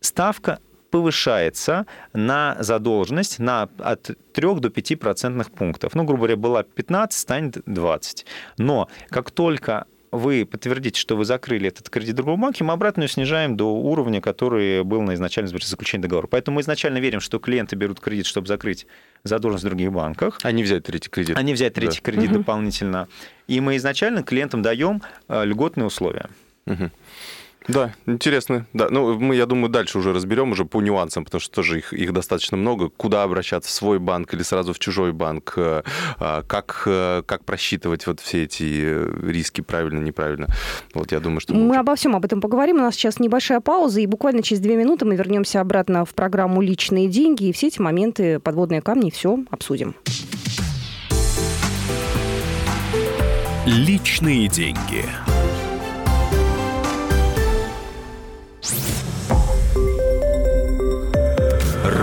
ставка 0.00 0.60
повышается 0.90 1.86
на 2.12 2.56
задолженность 2.60 3.38
на, 3.38 3.68
от 3.78 4.10
3 4.32 4.54
до 4.60 4.70
5 4.70 4.98
процентных 4.98 5.50
пунктов. 5.50 5.94
Ну, 5.94 6.04
грубо 6.04 6.20
говоря, 6.20 6.36
была 6.36 6.62
15, 6.62 7.18
станет 7.18 7.58
20. 7.66 8.24
Но 8.58 8.88
как 9.10 9.30
только 9.30 9.86
вы 10.12 10.46
подтвердите, 10.46 10.98
что 10.98 11.16
вы 11.16 11.24
закрыли 11.24 11.68
этот 11.68 11.90
кредит 11.90 12.14
в 12.14 12.16
другом 12.16 12.40
банке, 12.40 12.64
мы 12.64 12.72
обратно 12.72 13.02
ее 13.02 13.08
снижаем 13.08 13.56
до 13.56 13.74
уровня, 13.74 14.20
который 14.20 14.82
был 14.84 15.02
на 15.02 15.14
изначальном 15.14 15.58
заключении 15.60 16.02
договора. 16.02 16.26
Поэтому 16.26 16.56
мы 16.56 16.60
изначально 16.62 16.98
верим, 16.98 17.20
что 17.20 17.38
клиенты 17.38 17.76
берут 17.76 18.00
кредит, 18.00 18.26
чтобы 18.26 18.46
закрыть 18.46 18.86
задолженность 19.24 19.64
в 19.64 19.68
других 19.68 19.92
банках. 19.92 20.42
Не 20.44 20.62
взять 20.62 20.84
третий 20.84 21.10
кредит. 21.10 21.40
Не 21.42 21.52
взять 21.52 21.74
третий 21.74 22.00
да. 22.02 22.10
кредит 22.10 22.30
угу. 22.30 22.38
дополнительно. 22.38 23.08
И 23.48 23.60
мы 23.60 23.76
изначально 23.76 24.22
клиентам 24.22 24.62
даем 24.62 25.02
э, 25.28 25.44
льготные 25.44 25.86
условия. 25.86 26.28
Угу. 26.66 26.90
Да, 27.68 27.94
интересно. 28.06 28.66
Да, 28.72 28.88
ну 28.90 29.18
мы, 29.18 29.34
я 29.34 29.46
думаю, 29.46 29.68
дальше 29.68 29.98
уже 29.98 30.12
разберем 30.12 30.52
уже 30.52 30.64
по 30.64 30.80
нюансам, 30.80 31.24
потому 31.24 31.40
что 31.40 31.54
тоже 31.54 31.78
их, 31.78 31.92
их 31.92 32.12
достаточно 32.12 32.56
много. 32.56 32.88
Куда 32.88 33.22
обращаться, 33.22 33.70
в 33.70 33.72
свой 33.72 33.98
банк 33.98 34.32
или 34.34 34.42
сразу 34.42 34.72
в 34.72 34.78
чужой 34.78 35.12
банк? 35.12 35.54
Э, 35.56 35.82
а, 36.18 36.42
как, 36.42 36.82
э, 36.86 37.22
как 37.26 37.44
просчитывать 37.44 38.06
вот 38.06 38.20
все 38.20 38.44
эти 38.44 39.26
риски 39.26 39.60
правильно, 39.60 40.00
неправильно? 40.00 40.46
Вот 40.94 41.12
я 41.12 41.20
думаю, 41.20 41.40
что... 41.40 41.54
Мы, 41.54 41.64
мы 41.64 41.76
обо 41.76 41.96
всем 41.96 42.14
об 42.14 42.24
этом 42.24 42.40
поговорим. 42.40 42.76
У 42.76 42.82
нас 42.82 42.94
сейчас 42.94 43.18
небольшая 43.18 43.60
пауза, 43.60 44.00
и 44.00 44.06
буквально 44.06 44.42
через 44.42 44.60
две 44.60 44.76
минуты 44.76 45.04
мы 45.04 45.16
вернемся 45.16 45.60
обратно 45.60 46.04
в 46.04 46.14
программу 46.14 46.60
«Личные 46.60 47.08
деньги», 47.08 47.48
и 47.48 47.52
все 47.52 47.68
эти 47.68 47.80
моменты, 47.80 48.38
подводные 48.38 48.82
камни, 48.82 49.10
все 49.10 49.38
обсудим. 49.50 49.94
Личные 53.66 54.46
деньги. 54.46 55.04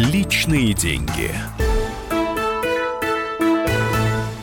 Личные 0.00 0.72
деньги. 0.72 1.30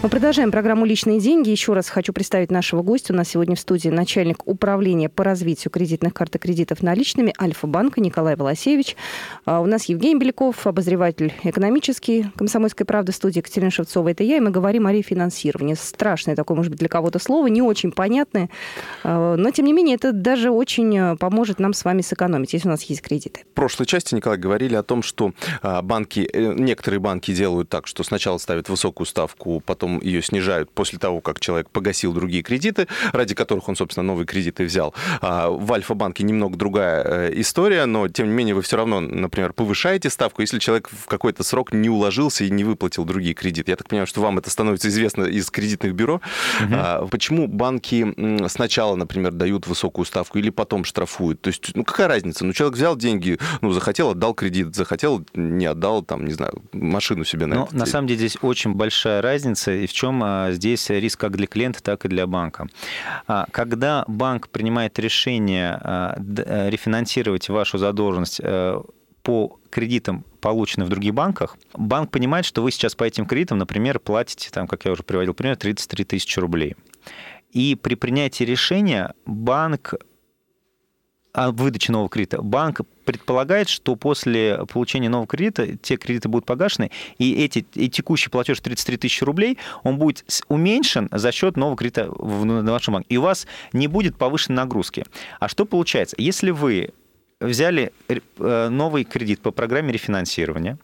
Мы 0.07 0.11
продолжаем 0.11 0.51
программу 0.51 0.85
«Личные 0.85 1.19
деньги». 1.19 1.49
Еще 1.49 1.73
раз 1.73 1.89
хочу 1.89 2.13
представить 2.13 2.49
нашего 2.49 2.81
гостя. 2.81 3.11
У 3.11 3.15
нас 3.17 3.27
сегодня 3.27 3.57
в 3.57 3.59
студии 3.59 3.89
начальник 3.89 4.37
управления 4.47 5.09
по 5.09 5.25
развитию 5.25 5.69
кредитных 5.69 6.13
карт 6.13 6.33
и 6.37 6.39
кредитов 6.39 6.81
наличными 6.81 7.33
Альфа-банка 7.37 7.99
Николай 7.99 8.37
Волосевич. 8.37 8.95
А 9.43 9.59
у 9.59 9.65
нас 9.65 9.83
Евгений 9.89 10.17
Беляков, 10.17 10.65
обозреватель 10.65 11.33
экономический 11.43 12.27
«Комсомольской 12.37 12.85
правды» 12.85 13.11
студии 13.11 13.39
Екатерина 13.39 13.69
Шевцова. 13.69 14.07
Это 14.07 14.23
я, 14.23 14.37
и 14.37 14.39
мы 14.39 14.49
говорим 14.49 14.87
о 14.87 14.93
рефинансировании. 14.93 15.73
Страшное 15.73 16.37
такое, 16.37 16.55
может 16.55 16.71
быть, 16.71 16.79
для 16.79 16.87
кого-то 16.87 17.19
слово, 17.19 17.47
не 17.47 17.61
очень 17.61 17.91
понятное. 17.91 18.49
А, 19.03 19.35
но, 19.35 19.51
тем 19.51 19.65
не 19.65 19.73
менее, 19.73 19.95
это 19.95 20.13
даже 20.13 20.51
очень 20.51 20.97
э, 20.97 21.17
поможет 21.17 21.59
нам 21.59 21.73
с 21.73 21.83
вами 21.83 22.01
сэкономить, 22.01 22.53
если 22.53 22.69
у 22.69 22.71
нас 22.71 22.83
есть 22.83 23.01
кредиты. 23.01 23.41
В 23.51 23.55
прошлой 23.55 23.85
части, 23.85 24.15
Николай, 24.15 24.37
говорили 24.37 24.75
о 24.75 24.83
том, 24.83 25.03
что 25.03 25.33
а, 25.61 25.81
банки, 25.81 26.29
э, 26.31 26.53
некоторые 26.53 27.01
банки 27.01 27.33
делают 27.33 27.67
так, 27.67 27.87
что 27.87 28.03
сначала 28.03 28.37
ставят 28.37 28.69
высокую 28.69 29.05
ставку, 29.05 29.61
потом 29.65 29.96
ее 29.99 30.21
снижают 30.21 30.71
после 30.71 30.99
того, 30.99 31.21
как 31.21 31.39
человек 31.39 31.69
погасил 31.69 32.13
другие 32.13 32.43
кредиты, 32.43 32.87
ради 33.11 33.35
которых 33.35 33.69
он, 33.69 33.75
собственно, 33.75 34.03
новые 34.03 34.25
кредиты 34.25 34.65
взял. 34.65 34.93
А 35.21 35.49
в 35.49 35.71
Альфа-банке 35.71 36.23
немного 36.23 36.57
другая 36.57 37.03
э, 37.03 37.31
история, 37.35 37.85
но, 37.85 38.07
тем 38.07 38.27
не 38.27 38.33
менее, 38.33 38.55
вы 38.55 38.61
все 38.61 38.77
равно, 38.77 38.99
например, 38.99 39.53
повышаете 39.53 40.09
ставку, 40.09 40.41
если 40.41 40.59
человек 40.59 40.89
в 40.89 41.05
какой-то 41.07 41.43
срок 41.43 41.73
не 41.73 41.89
уложился 41.89 42.43
и 42.43 42.49
не 42.49 42.63
выплатил 42.63 43.05
другие 43.05 43.33
кредиты. 43.33 43.71
Я 43.71 43.77
так 43.77 43.87
понимаю, 43.87 44.07
что 44.07 44.21
вам 44.21 44.37
это 44.37 44.49
становится 44.49 44.89
известно 44.89 45.23
из 45.23 45.49
кредитных 45.49 45.93
бюро. 45.93 46.21
Угу. 46.61 47.07
Почему 47.09 47.47
банки 47.47 48.47
сначала, 48.47 48.95
например, 48.95 49.31
дают 49.31 49.67
высокую 49.67 50.05
ставку 50.05 50.37
или 50.37 50.49
потом 50.49 50.83
штрафуют? 50.83 51.41
То 51.41 51.49
есть, 51.49 51.71
ну, 51.75 51.83
какая 51.83 52.07
разница? 52.07 52.45
Ну, 52.45 52.53
человек 52.53 52.77
взял 52.77 52.95
деньги, 52.95 53.39
ну, 53.61 53.71
захотел, 53.71 54.11
отдал 54.11 54.33
кредит, 54.33 54.75
захотел, 54.75 55.25
не 55.33 55.65
отдал, 55.65 56.03
там, 56.03 56.25
не 56.25 56.33
знаю, 56.33 56.61
машину 56.73 57.23
себе 57.23 57.45
на 57.45 57.55
Но, 57.55 57.69
на 57.71 57.85
самом 57.85 58.07
деле 58.07 58.19
здесь 58.19 58.37
очень 58.41 58.73
большая 58.73 59.21
разница, 59.21 59.71
и 59.71 59.86
в 59.87 59.93
чем 59.93 60.21
а, 60.23 60.51
здесь 60.51 60.89
риск 60.89 61.19
как 61.19 61.35
для 61.35 61.47
клиента, 61.47 61.81
так 61.81 62.05
и 62.05 62.07
для 62.07 62.27
банка. 62.27 62.67
А, 63.27 63.47
когда 63.51 64.03
банк 64.07 64.49
принимает 64.49 64.99
решение 64.99 65.79
а, 65.81 66.15
э, 66.17 66.69
рефинансировать 66.69 67.49
вашу 67.49 67.77
задолженность 67.77 68.39
э, 68.43 68.81
по 69.23 69.59
кредитам, 69.69 70.23
полученным 70.39 70.87
в 70.87 70.89
других 70.89 71.13
банках, 71.13 71.57
банк 71.73 72.11
понимает, 72.11 72.45
что 72.45 72.61
вы 72.61 72.71
сейчас 72.71 72.95
по 72.95 73.03
этим 73.03 73.25
кредитам, 73.25 73.57
например, 73.57 73.99
платите, 73.99 74.49
там, 74.51 74.67
как 74.67 74.85
я 74.85 74.91
уже 74.91 75.03
приводил 75.03 75.33
пример, 75.33 75.57
33 75.57 76.05
тысячи 76.05 76.39
рублей. 76.39 76.75
И 77.51 77.75
при 77.75 77.95
принятии 77.95 78.43
решения 78.43 79.13
банк 79.25 79.95
о 81.37 81.51
выдаче 81.51 81.91
нового 81.91 82.09
кредита, 82.09 82.41
банк 82.41 82.81
предполагает, 83.05 83.69
что 83.69 83.95
после 83.95 84.65
получения 84.65 85.07
нового 85.07 85.27
кредита 85.27 85.77
те 85.77 85.95
кредиты 85.95 86.29
будут 86.29 86.47
погашены, 86.47 86.89
и, 87.19 87.31
эти, 87.45 87.63
и 87.75 87.89
текущий 87.89 88.31
платеж 88.31 88.59
33 88.59 88.97
тысячи 88.97 89.23
рублей, 89.23 89.59
он 89.83 89.99
будет 89.99 90.25
уменьшен 90.47 91.09
за 91.11 91.31
счет 91.31 91.55
нового 91.55 91.77
кредита 91.77 92.09
в, 92.09 92.43
на 92.43 92.71
вашем 92.71 92.95
банке. 92.95 93.07
И 93.09 93.17
у 93.17 93.21
вас 93.21 93.45
не 93.71 93.87
будет 93.87 94.15
повышенной 94.15 94.57
нагрузки. 94.57 95.05
А 95.39 95.47
что 95.47 95.65
получается? 95.65 96.15
Если 96.17 96.49
вы 96.49 96.89
взяли 97.39 97.93
э, 98.07 98.69
новый 98.69 99.03
кредит 99.03 99.39
по 99.41 99.51
программе 99.51 99.93
рефинансирования, 99.93 100.79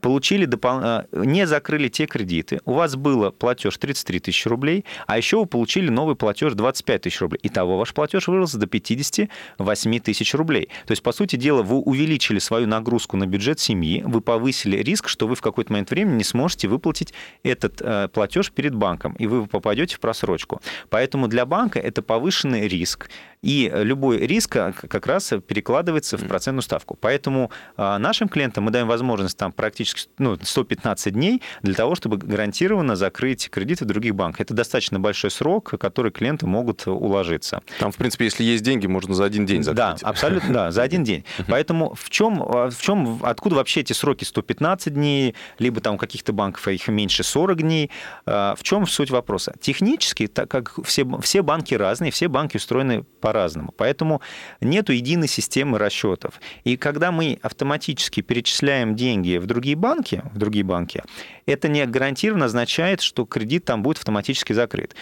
получили 0.00 0.44
допол... 0.44 0.80
Э, 0.82 1.04
не 1.12 1.46
закрыли 1.46 1.88
те 1.88 2.06
кредиты, 2.06 2.60
у 2.64 2.72
вас 2.72 2.96
был 2.96 3.32
платеж 3.32 3.76
33 3.76 4.20
тысячи 4.20 4.48
рублей, 4.48 4.84
а 5.06 5.16
еще 5.16 5.38
вы 5.38 5.46
получили 5.46 5.88
новый 5.88 6.16
платеж 6.16 6.54
25 6.54 7.02
тысяч 7.02 7.20
рублей. 7.20 7.40
Итого 7.42 7.78
ваш 7.78 7.92
платеж 7.94 8.28
вырос 8.28 8.54
до 8.54 8.66
58 8.66 10.00
тысяч 10.00 10.34
рублей. 10.34 10.68
То 10.86 10.92
есть, 10.92 11.02
по 11.02 11.12
сути 11.12 11.36
дела, 11.36 11.62
вы 11.62 11.76
увеличили 11.76 12.38
свою 12.38 12.66
нагрузку 12.66 13.16
на 13.16 13.26
бюджет 13.26 13.58
семьи, 13.60 14.02
вы 14.06 14.20
повысили 14.20 14.76
риск, 14.78 15.08
что 15.08 15.26
вы 15.26 15.34
в 15.34 15.40
какой-то 15.40 15.72
момент 15.72 15.90
времени 15.90 16.18
не 16.18 16.24
сможете 16.24 16.68
выплатить 16.68 17.12
этот 17.42 17.80
э, 17.80 18.08
платеж 18.08 18.52
перед 18.52 18.74
банком, 18.74 19.14
и 19.14 19.26
вы 19.26 19.46
попадете 19.46 19.96
в 19.96 20.00
просрочку. 20.00 20.60
Поэтому 20.88 21.28
для 21.28 21.46
банка 21.46 21.78
это 21.78 22.02
повышенный 22.02 22.68
риск, 22.68 23.08
и 23.42 23.70
любой 23.74 24.18
риск 24.18 24.56
э, 24.56 24.72
как 24.72 25.06
раз 25.06 25.32
перекладывается 25.46 26.16
в 26.16 26.26
процентную 26.26 26.62
ставку. 26.62 26.96
Поэтому 27.00 27.50
нашим 27.76 28.28
клиентам 28.28 28.64
мы 28.64 28.70
даем 28.70 28.86
возможность 28.86 29.36
там 29.36 29.52
практически 29.56 30.08
ну, 30.18 30.38
115 30.40 31.12
дней 31.12 31.42
для 31.62 31.74
того, 31.74 31.94
чтобы 31.94 32.18
гарантированно 32.18 32.96
закрыть 32.96 33.48
кредиты 33.50 33.84
в 33.84 33.88
других 33.88 34.14
банках. 34.14 34.42
Это 34.42 34.54
достаточно 34.54 35.00
большой 35.00 35.30
срок, 35.30 35.74
который 35.78 36.12
клиенты 36.12 36.46
могут 36.46 36.86
уложиться. 36.86 37.62
Там, 37.78 37.92
в 37.92 37.96
принципе, 37.96 38.26
если 38.26 38.44
есть 38.44 38.62
деньги, 38.62 38.86
можно 38.86 39.14
за 39.14 39.24
один 39.24 39.46
день 39.46 39.62
закрыть. 39.62 39.76
Да, 39.76 40.08
абсолютно, 40.08 40.52
да, 40.52 40.70
за 40.70 40.82
один 40.82 41.04
день. 41.04 41.24
Поэтому 41.48 41.94
в 41.94 42.10
чем, 42.10 42.36
в 42.36 42.76
чем, 42.80 43.20
откуда 43.22 43.56
вообще 43.56 43.80
эти 43.80 43.92
сроки 43.92 44.24
115 44.24 44.94
дней, 44.94 45.34
либо 45.58 45.80
там 45.80 45.94
у 45.94 45.98
каких-то 45.98 46.32
банков 46.32 46.66
их 46.68 46.88
меньше 46.88 47.22
40 47.22 47.62
дней? 47.62 47.90
А, 48.26 48.54
в 48.54 48.62
чем 48.62 48.86
суть 48.86 49.10
вопроса? 49.10 49.54
Технически, 49.60 50.26
так 50.26 50.50
как 50.50 50.84
все, 50.84 51.06
все 51.20 51.42
банки 51.42 51.74
разные, 51.74 52.10
все 52.10 52.28
банки 52.28 52.56
устроены 52.56 53.02
по-разному. 53.20 53.72
Поэтому 53.76 54.20
нету 54.60 54.92
единой 54.92 55.28
системы 55.28 55.78
расчетов. 55.78 56.40
И 56.64 56.76
когда 56.76 57.10
мы 57.10 57.38
автоматически 57.42 58.20
перечисляем 58.20 58.96
деньги 58.96 59.38
в 59.38 59.45
другие 59.46 59.76
банки, 59.76 60.22
в 60.32 60.38
другие 60.38 60.64
банки, 60.64 61.02
это 61.46 61.68
не 61.68 61.86
гарантированно 61.86 62.46
означает, 62.46 63.00
что 63.00 63.24
кредит 63.24 63.64
там 63.64 63.82
будет 63.82 63.98
автоматически 63.98 64.52
закрыт. 64.52 64.94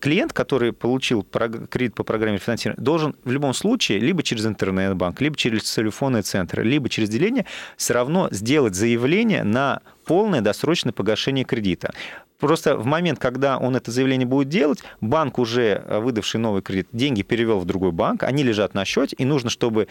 Клиент, 0.00 0.32
который 0.32 0.72
получил 0.72 1.22
кредит 1.22 1.94
по 1.94 2.04
программе 2.04 2.38
финансирования, 2.38 2.82
должен 2.82 3.16
в 3.24 3.30
любом 3.30 3.54
случае 3.54 3.98
либо 3.98 4.22
через 4.22 4.46
интернет-банк, 4.46 5.20
либо 5.20 5.36
через 5.36 5.62
телефонный 5.72 6.22
центр, 6.22 6.62
либо 6.62 6.88
через 6.88 7.08
деление 7.08 7.46
все 7.76 7.94
равно 7.94 8.28
сделать 8.30 8.74
заявление 8.74 9.44
на 9.44 9.80
полное 10.04 10.40
досрочное 10.40 10.92
погашение 10.92 11.44
кредита. 11.44 11.92
Просто 12.38 12.76
в 12.76 12.84
момент, 12.84 13.18
когда 13.18 13.56
он 13.56 13.76
это 13.76 13.90
заявление 13.90 14.26
будет 14.26 14.50
делать, 14.50 14.82
банк, 15.00 15.38
уже 15.38 15.82
выдавший 15.88 16.38
новый 16.38 16.60
кредит, 16.60 16.88
деньги 16.92 17.22
перевел 17.22 17.60
в 17.60 17.64
другой 17.64 17.92
банк, 17.92 18.24
они 18.24 18.42
лежат 18.42 18.74
на 18.74 18.84
счете, 18.84 19.16
и 19.16 19.24
нужно, 19.24 19.48
чтобы 19.48 19.88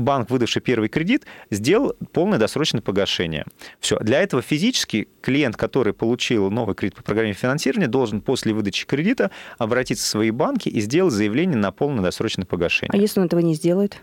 банк, 0.00 0.30
выдавший 0.30 0.62
первый 0.62 0.88
кредит, 0.88 1.26
сделал 1.50 1.94
полное 2.12 2.38
досрочное 2.38 2.80
погашение. 2.80 3.44
Все. 3.80 3.98
Для 3.98 4.20
этого 4.20 4.42
физически 4.42 5.08
клиент, 5.20 5.56
который 5.56 5.92
получил 5.92 6.50
новый 6.50 6.74
кредит 6.74 6.96
по 6.96 7.02
программе 7.02 7.32
финансирования, 7.32 7.88
должен 7.88 8.20
после 8.20 8.52
выдачи 8.52 8.86
кредита 8.86 9.30
обратиться 9.58 10.04
в 10.04 10.08
свои 10.08 10.30
банки 10.30 10.68
и 10.68 10.80
сделать 10.80 11.14
заявление 11.14 11.56
на 11.56 11.72
полное 11.72 12.02
досрочное 12.02 12.46
погашение. 12.46 12.90
А 12.92 12.96
если 12.96 13.20
он 13.20 13.26
этого 13.26 13.40
не 13.40 13.54
сделает? 13.54 13.98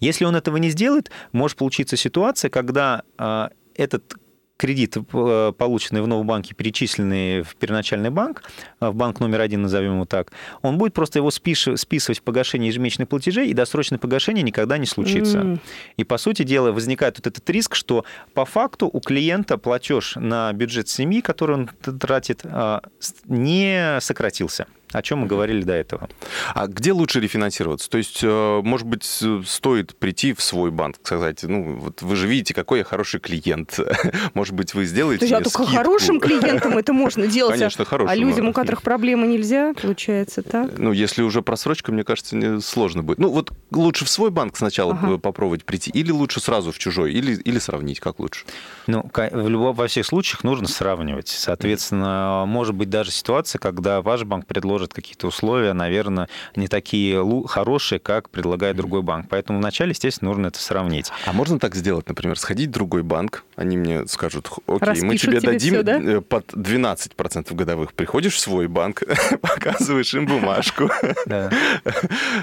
Если 0.00 0.24
он 0.24 0.36
этого 0.36 0.56
не 0.56 0.70
сделает, 0.70 1.10
может 1.32 1.56
получиться 1.56 1.96
ситуация, 1.96 2.50
когда 2.50 3.02
э, 3.18 3.48
этот 3.74 4.14
кредит, 4.56 4.96
э, 4.96 5.52
полученный 5.56 6.02
в 6.02 6.06
новом 6.06 6.26
банке, 6.26 6.54
перечисленный 6.54 7.42
в 7.42 7.56
первоначальный 7.56 8.10
банк, 8.10 8.42
э, 8.80 8.88
в 8.88 8.94
банк 8.94 9.20
номер 9.20 9.40
один, 9.40 9.62
назовем 9.62 9.94
его 9.94 10.04
так, 10.04 10.32
он 10.62 10.78
будет 10.78 10.94
просто 10.94 11.18
его 11.18 11.30
списывать 11.30 12.18
в 12.18 12.22
погашение 12.22 12.68
ежемесячных 12.68 13.08
платежей, 13.08 13.48
и 13.48 13.54
досрочное 13.54 13.98
погашение 13.98 14.42
никогда 14.42 14.78
не 14.78 14.86
случится. 14.86 15.38
Mm. 15.38 15.58
И, 15.96 16.04
по 16.04 16.18
сути 16.18 16.42
дела, 16.42 16.72
возникает 16.72 17.18
вот 17.18 17.26
этот 17.26 17.48
риск, 17.50 17.74
что 17.74 18.04
по 18.34 18.44
факту 18.44 18.88
у 18.92 19.00
клиента 19.00 19.58
платеж 19.58 20.16
на 20.16 20.52
бюджет 20.52 20.88
семьи, 20.88 21.20
который 21.20 21.56
он 21.56 21.70
тратит, 21.98 22.40
э, 22.44 22.80
не 23.26 23.98
сократился 24.00 24.66
о 24.92 25.02
чем 25.02 25.20
мы 25.20 25.26
говорили 25.26 25.62
до 25.62 25.72
этого. 25.72 26.08
А 26.54 26.66
где 26.66 26.92
лучше 26.92 27.20
рефинансироваться? 27.20 27.90
То 27.90 27.98
есть, 27.98 28.20
э, 28.22 28.60
может 28.62 28.86
быть, 28.86 29.04
стоит 29.46 29.96
прийти 29.96 30.32
в 30.32 30.40
свой 30.42 30.70
банк, 30.70 30.96
сказать, 31.02 31.42
ну, 31.42 31.76
вот 31.76 32.02
вы 32.02 32.16
же 32.16 32.26
видите, 32.26 32.54
какой 32.54 32.78
я 32.78 32.84
хороший 32.84 33.20
клиент. 33.20 33.78
Может 34.34 34.54
быть, 34.54 34.74
вы 34.74 34.84
сделаете 34.84 35.26
Слушай, 35.26 35.40
а 35.40 35.44
только 35.44 35.66
хорошим 35.66 36.20
клиентам 36.20 36.78
это 36.78 36.92
можно 36.92 37.26
делать, 37.26 37.56
а 37.56 37.58
Конечно, 37.58 37.84
хорошим. 37.84 38.10
а 38.10 38.14
людям, 38.14 38.48
у 38.48 38.52
которых 38.52 38.82
проблемы, 38.82 39.26
нельзя, 39.26 39.72
получается, 39.80 40.42
так? 40.42 40.78
Ну, 40.78 40.92
если 40.92 41.22
уже 41.22 41.42
просрочка, 41.42 41.92
мне 41.92 42.04
кажется, 42.04 42.60
сложно 42.60 43.02
будет. 43.02 43.18
Ну, 43.18 43.30
вот 43.30 43.52
лучше 43.70 44.04
в 44.04 44.08
свой 44.08 44.30
банк 44.30 44.56
сначала 44.56 44.92
ага. 44.92 45.18
попробовать 45.18 45.64
прийти, 45.64 45.90
или 45.90 46.10
лучше 46.10 46.40
сразу 46.40 46.72
в 46.72 46.78
чужой, 46.78 47.12
или, 47.12 47.34
или 47.34 47.58
сравнить, 47.58 48.00
как 48.00 48.18
лучше? 48.20 48.44
Ну, 48.86 49.08
в 49.12 49.48
любом, 49.48 49.74
во 49.74 49.86
всех 49.86 50.06
случаях 50.06 50.44
нужно 50.44 50.68
сравнивать. 50.68 51.28
Соответственно, 51.28 52.44
может 52.46 52.74
быть 52.74 52.90
даже 52.90 53.10
ситуация, 53.10 53.58
когда 53.58 54.02
ваш 54.02 54.24
банк 54.24 54.46
предложит 54.46 54.75
предложит 54.76 54.92
какие-то 54.92 55.26
условия, 55.28 55.72
наверное, 55.72 56.28
не 56.54 56.68
такие 56.68 57.24
хорошие, 57.46 57.98
как 57.98 58.28
предлагает 58.28 58.76
другой 58.76 59.02
банк. 59.02 59.26
Поэтому 59.30 59.58
вначале, 59.58 59.90
естественно, 59.90 60.30
нужно 60.30 60.48
это 60.48 60.58
сравнить. 60.58 61.10
А 61.24 61.32
можно 61.32 61.58
так 61.58 61.74
сделать, 61.74 62.08
например, 62.08 62.38
сходить 62.38 62.68
в 62.68 62.72
другой 62.72 63.02
банк, 63.02 63.44
они 63.56 63.78
мне 63.78 64.06
скажут, 64.06 64.50
окей, 64.66 64.86
Распишут 64.86 65.08
мы 65.08 65.16
тебе 65.16 65.40
тебе 65.40 65.50
дадим 65.52 65.74
всё, 65.74 65.82
да? 65.82 65.98
э, 65.98 66.20
под 66.20 66.52
12% 66.52 67.54
годовых. 67.54 67.94
Приходишь 67.94 68.34
в 68.34 68.38
свой 68.38 68.66
банк, 68.66 69.02
показываешь 69.40 70.12
им 70.14 70.26
бумажку. 70.26 70.90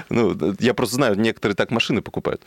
Ну, 0.08 0.36
я 0.58 0.74
просто 0.74 0.96
знаю, 0.96 1.18
некоторые 1.18 1.54
так 1.54 1.70
машины 1.70 2.02
покупают. 2.02 2.42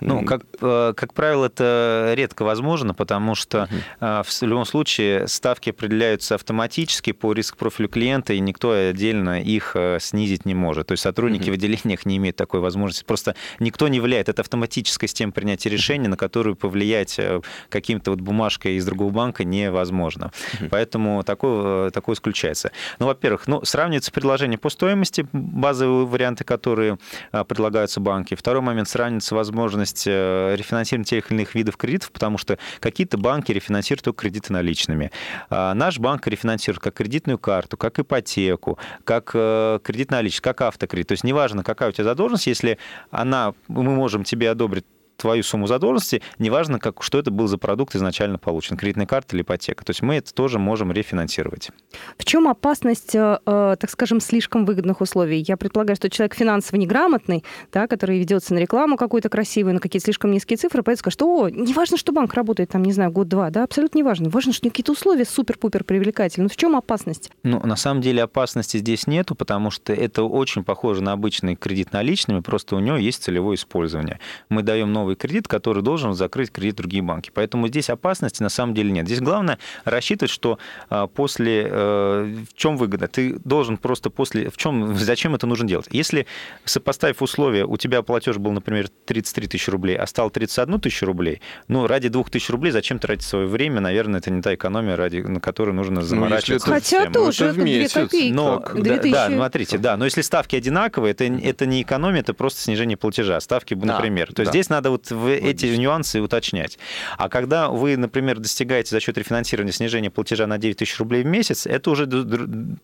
Ну, 0.00 0.24
как, 0.24 0.42
э, 0.60 0.94
как 0.96 1.12
правило, 1.12 1.46
это 1.46 2.14
редко 2.16 2.44
возможно, 2.44 2.94
потому 2.94 3.34
что 3.34 3.68
э, 4.00 4.22
в 4.24 4.42
любом 4.42 4.64
случае 4.64 5.28
ставки 5.28 5.70
определяются 5.70 6.36
автоматически 6.36 7.12
по 7.12 7.32
риск-профилю 7.32 7.88
клиента, 7.88 8.32
и 8.32 8.40
никто 8.40 8.70
отдельно 8.72 9.09
их 9.10 9.72
э, 9.74 9.98
снизить 10.00 10.44
не 10.44 10.54
может. 10.54 10.88
То 10.88 10.92
есть 10.92 11.02
сотрудники 11.02 11.50
в 11.50 11.52
отделениях 11.52 12.06
не 12.06 12.16
имеют 12.16 12.36
такой 12.36 12.60
возможности. 12.60 13.04
Просто 13.04 13.34
никто 13.58 13.88
не 13.88 14.00
влияет. 14.00 14.28
Это 14.28 14.42
автоматическая 14.42 15.08
система 15.08 15.32
принятия 15.32 15.70
решения, 15.70 16.08
на 16.08 16.16
которую 16.16 16.56
повлиять 16.56 17.18
э, 17.18 17.40
каким-то 17.68 18.12
вот 18.12 18.20
бумажкой 18.20 18.76
из 18.76 18.84
другого 18.84 19.10
банка 19.10 19.44
невозможно. 19.44 20.32
Поэтому 20.70 21.22
такое, 21.22 21.88
э, 21.88 21.90
такое 21.90 22.14
исключается. 22.14 22.72
Ну, 22.98 23.06
во-первых, 23.06 23.46
ну, 23.46 23.64
сравнивается 23.64 24.12
предложение 24.12 24.58
по 24.58 24.70
стоимости, 24.70 25.26
базовые 25.32 26.06
варианты, 26.06 26.44
которые 26.44 26.98
а, 27.32 27.44
предлагаются 27.44 28.00
банки. 28.00 28.34
Второй 28.34 28.62
момент 28.62 28.88
сравнивается 28.88 29.34
возможность 29.34 30.06
рефинансирования 30.06 31.04
тех 31.04 31.30
или 31.30 31.38
иных 31.38 31.54
видов 31.54 31.76
кредитов, 31.76 32.12
потому 32.12 32.38
что 32.38 32.58
какие-то 32.80 33.18
банки 33.18 33.52
рефинансируют 33.52 34.04
только 34.04 34.22
кредиты 34.22 34.52
наличными. 34.52 35.10
А 35.48 35.74
Наш 35.74 35.98
банк 35.98 36.26
рефинансирует 36.26 36.82
как 36.82 36.94
кредитную 36.94 37.38
карту, 37.38 37.76
как 37.76 37.98
ипотеку, 37.98 38.78
как 39.04 39.32
э, 39.34 39.78
кредит 39.82 40.10
наличный, 40.10 40.42
как 40.42 40.60
автокредит. 40.62 41.08
То 41.08 41.12
есть 41.12 41.24
неважно, 41.24 41.64
какая 41.64 41.90
у 41.90 41.92
тебя 41.92 42.04
задолженность, 42.04 42.46
если 42.46 42.78
она, 43.10 43.54
мы 43.68 43.82
можем 43.82 44.24
тебе 44.24 44.50
одобрить 44.50 44.84
твою 45.20 45.42
сумму 45.42 45.66
задолженности, 45.66 46.22
неважно, 46.38 46.78
как, 46.78 47.02
что 47.02 47.18
это 47.18 47.30
был 47.30 47.46
за 47.46 47.58
продукт 47.58 47.94
изначально 47.94 48.38
получен, 48.38 48.76
кредитная 48.76 49.06
карта 49.06 49.36
или 49.36 49.42
ипотека. 49.42 49.84
То 49.84 49.90
есть 49.90 50.02
мы 50.02 50.16
это 50.16 50.32
тоже 50.34 50.58
можем 50.58 50.92
рефинансировать. 50.92 51.70
В 52.18 52.24
чем 52.24 52.48
опасность, 52.48 53.14
э, 53.14 53.38
э, 53.44 53.76
так 53.78 53.90
скажем, 53.90 54.20
слишком 54.20 54.64
выгодных 54.64 55.00
условий? 55.00 55.44
Я 55.46 55.56
предполагаю, 55.56 55.96
что 55.96 56.08
человек 56.10 56.34
финансово 56.34 56.78
неграмотный, 56.78 57.44
да, 57.72 57.86
который 57.86 58.18
ведется 58.18 58.54
на 58.54 58.58
рекламу 58.58 58.96
какую-то 58.96 59.28
красивую, 59.28 59.74
на 59.74 59.80
какие-то 59.80 60.04
слишком 60.04 60.30
низкие 60.30 60.56
цифры, 60.56 60.82
поэтому 60.82 61.00
скажет, 61.00 61.14
что, 61.14 61.42
о, 61.42 61.50
не 61.50 61.74
важно, 61.74 61.96
что 61.96 62.12
банк 62.12 62.34
работает 62.34 62.70
там, 62.70 62.82
не 62.82 62.92
знаю, 62.92 63.10
год-два, 63.10 63.50
да, 63.50 63.64
абсолютно 63.64 63.98
не 63.98 64.02
важно. 64.02 64.30
Что 64.40 64.68
какие-то 64.70 64.92
условия 64.92 65.24
супер-пупер 65.24 65.84
привлекательные. 65.84 66.44
Ну 66.44 66.48
в 66.48 66.56
чем 66.56 66.74
опасность? 66.76 67.30
Ну, 67.42 67.60
на 67.64 67.76
самом 67.76 68.00
деле 68.00 68.22
опасности 68.22 68.78
здесь 68.78 69.06
нету, 69.06 69.34
потому 69.34 69.70
что 69.70 69.92
это 69.92 70.22
очень 70.22 70.64
похоже 70.64 71.02
на 71.02 71.12
обычный 71.12 71.56
кредит 71.56 71.92
наличными, 71.92 72.40
просто 72.40 72.76
у 72.76 72.80
него 72.80 72.96
есть 72.96 73.22
целевое 73.22 73.56
использование. 73.56 74.18
Мы 74.48 74.62
даем 74.62 74.92
новый 74.92 75.09
кредит, 75.16 75.48
который 75.48 75.82
должен 75.82 76.14
закрыть 76.14 76.50
кредит 76.50 76.76
другие 76.76 77.02
банки. 77.02 77.30
Поэтому 77.32 77.68
здесь 77.68 77.90
опасности 77.90 78.42
на 78.42 78.48
самом 78.48 78.74
деле 78.74 78.90
нет. 78.90 79.06
Здесь 79.06 79.20
главное 79.20 79.58
рассчитывать, 79.84 80.30
что 80.30 80.58
а, 80.88 81.06
после... 81.06 81.66
э, 81.70 82.36
В 82.50 82.54
чем 82.54 82.76
выгода? 82.76 83.08
Ты 83.08 83.38
должен 83.44 83.76
просто 83.76 84.10
после... 84.10 84.50
В 84.50 84.56
чем, 84.56 84.96
зачем 84.96 85.34
это 85.34 85.46
нужно 85.46 85.66
делать? 85.68 85.86
Если, 85.90 86.26
сопоставив 86.64 87.22
условия, 87.22 87.64
у 87.64 87.76
тебя 87.76 88.02
платеж 88.02 88.38
был, 88.38 88.52
например, 88.52 88.88
33 89.06 89.48
тысячи 89.48 89.70
рублей, 89.70 89.96
а 89.96 90.06
стал 90.06 90.30
31 90.30 90.80
тысячу 90.80 91.06
рублей, 91.06 91.40
ну, 91.68 91.86
ради 91.86 92.08
2 92.08 92.24
тысяч 92.24 92.50
рублей 92.50 92.70
зачем 92.70 92.98
тратить 92.98 93.24
свое 93.24 93.46
время? 93.46 93.80
Наверное, 93.80 94.20
это 94.20 94.30
не 94.30 94.42
та 94.42 94.54
экономия, 94.54 94.96
ради, 94.96 95.18
на 95.18 95.40
которую 95.40 95.74
нужно 95.74 96.02
заморачиваться. 96.02 96.68
Ну, 96.68 96.74
Хотя 96.74 97.00
всем, 97.00 97.12
тоже 97.12 97.44
это 97.46 97.54
в 97.54 97.58
месяц. 97.58 97.92
копейки. 97.94 98.32
Но. 98.32 98.64
Две 98.74 98.96
да, 98.96 98.98
тысячи. 98.98 99.12
да, 99.14 99.26
смотрите, 99.28 99.78
да, 99.78 99.96
но 99.96 100.04
если 100.04 100.22
ставки 100.22 100.56
одинаковые, 100.56 101.12
это, 101.12 101.24
это 101.24 101.66
не 101.66 101.82
экономия, 101.82 102.20
это 102.20 102.34
просто 102.34 102.60
снижение 102.60 102.96
платежа. 102.96 103.40
Ставки, 103.40 103.74
например. 103.74 104.32
То 104.32 104.42
есть 104.42 104.52
да. 104.52 104.58
здесь 104.58 104.68
надо 104.68 104.90
вот 104.90 104.99
в 105.10 105.30
эти 105.30 105.66
нюансы 105.66 106.20
уточнять. 106.20 106.78
А 107.16 107.28
когда 107.28 107.68
вы, 107.68 107.96
например, 107.96 108.38
достигаете 108.38 108.90
за 108.90 109.00
счет 109.00 109.16
рефинансирования 109.16 109.72
снижения 109.72 110.10
платежа 110.10 110.46
на 110.46 110.58
9 110.58 110.76
тысяч 110.76 110.98
рублей 110.98 111.22
в 111.22 111.26
месяц, 111.26 111.66
это 111.66 111.90
уже 111.90 112.06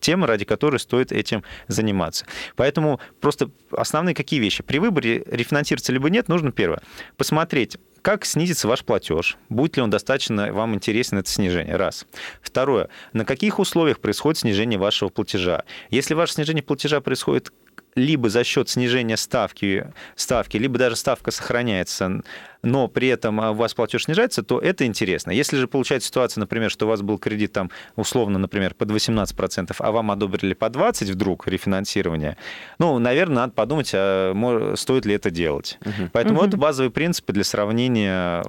тема, 0.01 0.27
ради 0.27 0.45
которой 0.45 0.79
стоит 0.79 1.13
этим 1.13 1.43
заниматься. 1.69 2.27
Поэтому 2.57 3.01
просто 3.21 3.51
основные 3.71 4.15
какие 4.15 4.41
вещи? 4.41 4.63
При 4.63 4.79
выборе 4.79 5.25
рефинансироваться 5.27 5.93
либо 5.93 6.09
нет, 6.11 6.29
нужно 6.29 6.53
первое. 6.53 6.81
Посмотреть, 7.17 7.77
как 8.07 8.25
снизится 8.25 8.69
ваш 8.69 8.85
платеж? 8.85 9.37
Будет 9.49 9.77
ли 9.77 9.83
он 9.83 9.91
достаточно 9.91 10.53
вам 10.53 10.77
интересен, 10.77 11.19
это 11.19 11.29
снижение? 11.29 11.75
Раз. 11.75 12.07
Второе. 12.41 12.89
На 13.13 13.25
каких 13.25 13.59
условиях 13.59 13.99
происходит 13.99 14.39
снижение 14.39 14.79
вашего 14.79 15.09
платежа? 15.09 15.65
Если 15.91 16.15
ваше 16.15 16.35
снижение 16.35 16.63
платежа 16.63 17.01
происходит 17.01 17.53
либо 17.97 18.29
за 18.29 18.45
счет 18.45 18.69
снижения 18.69 19.17
ставки, 19.17 19.93
ставки, 20.15 20.57
либо 20.59 20.79
даже 20.79 20.95
ставка 20.97 21.31
сохраняется, 21.31 22.23
но 22.67 22.89
при 22.89 23.09
этом 23.09 23.41
а, 23.41 23.53
у 23.53 23.55
вас 23.55 23.75
платеж 23.75 24.05
снижается, 24.05 24.43
то 24.43 24.59
это 24.59 24.85
интересно. 24.85 25.31
Если 25.31 25.57
же 25.57 25.69
получается 25.69 26.09
ситуация, 26.09 26.41
например, 26.41 26.71
что 26.71 26.87
у 26.87 26.89
вас 26.89 27.01
был 27.01 27.17
кредит 27.17 27.53
там 27.53 27.71
условно, 27.95 28.39
например, 28.39 28.75
под 28.75 28.91
18%, 28.91 29.75
а 29.79 29.93
вам 29.93 30.11
одобрили 30.11 30.53
по 30.53 30.69
20 30.69 31.11
вдруг 31.11 31.47
рефинансирование, 31.47 32.37
ну, 32.79 32.99
наверное, 32.99 33.37
надо 33.37 33.53
подумать, 33.53 33.93
а 33.95 34.75
стоит 34.77 35.07
ли 35.07 35.15
это 35.15 35.31
делать. 35.31 35.79
Поэтому 36.13 36.43
это 36.43 36.57
базовые 36.57 36.91
принципы 36.91 37.33
для 37.33 37.45
сравнения 37.45 38.43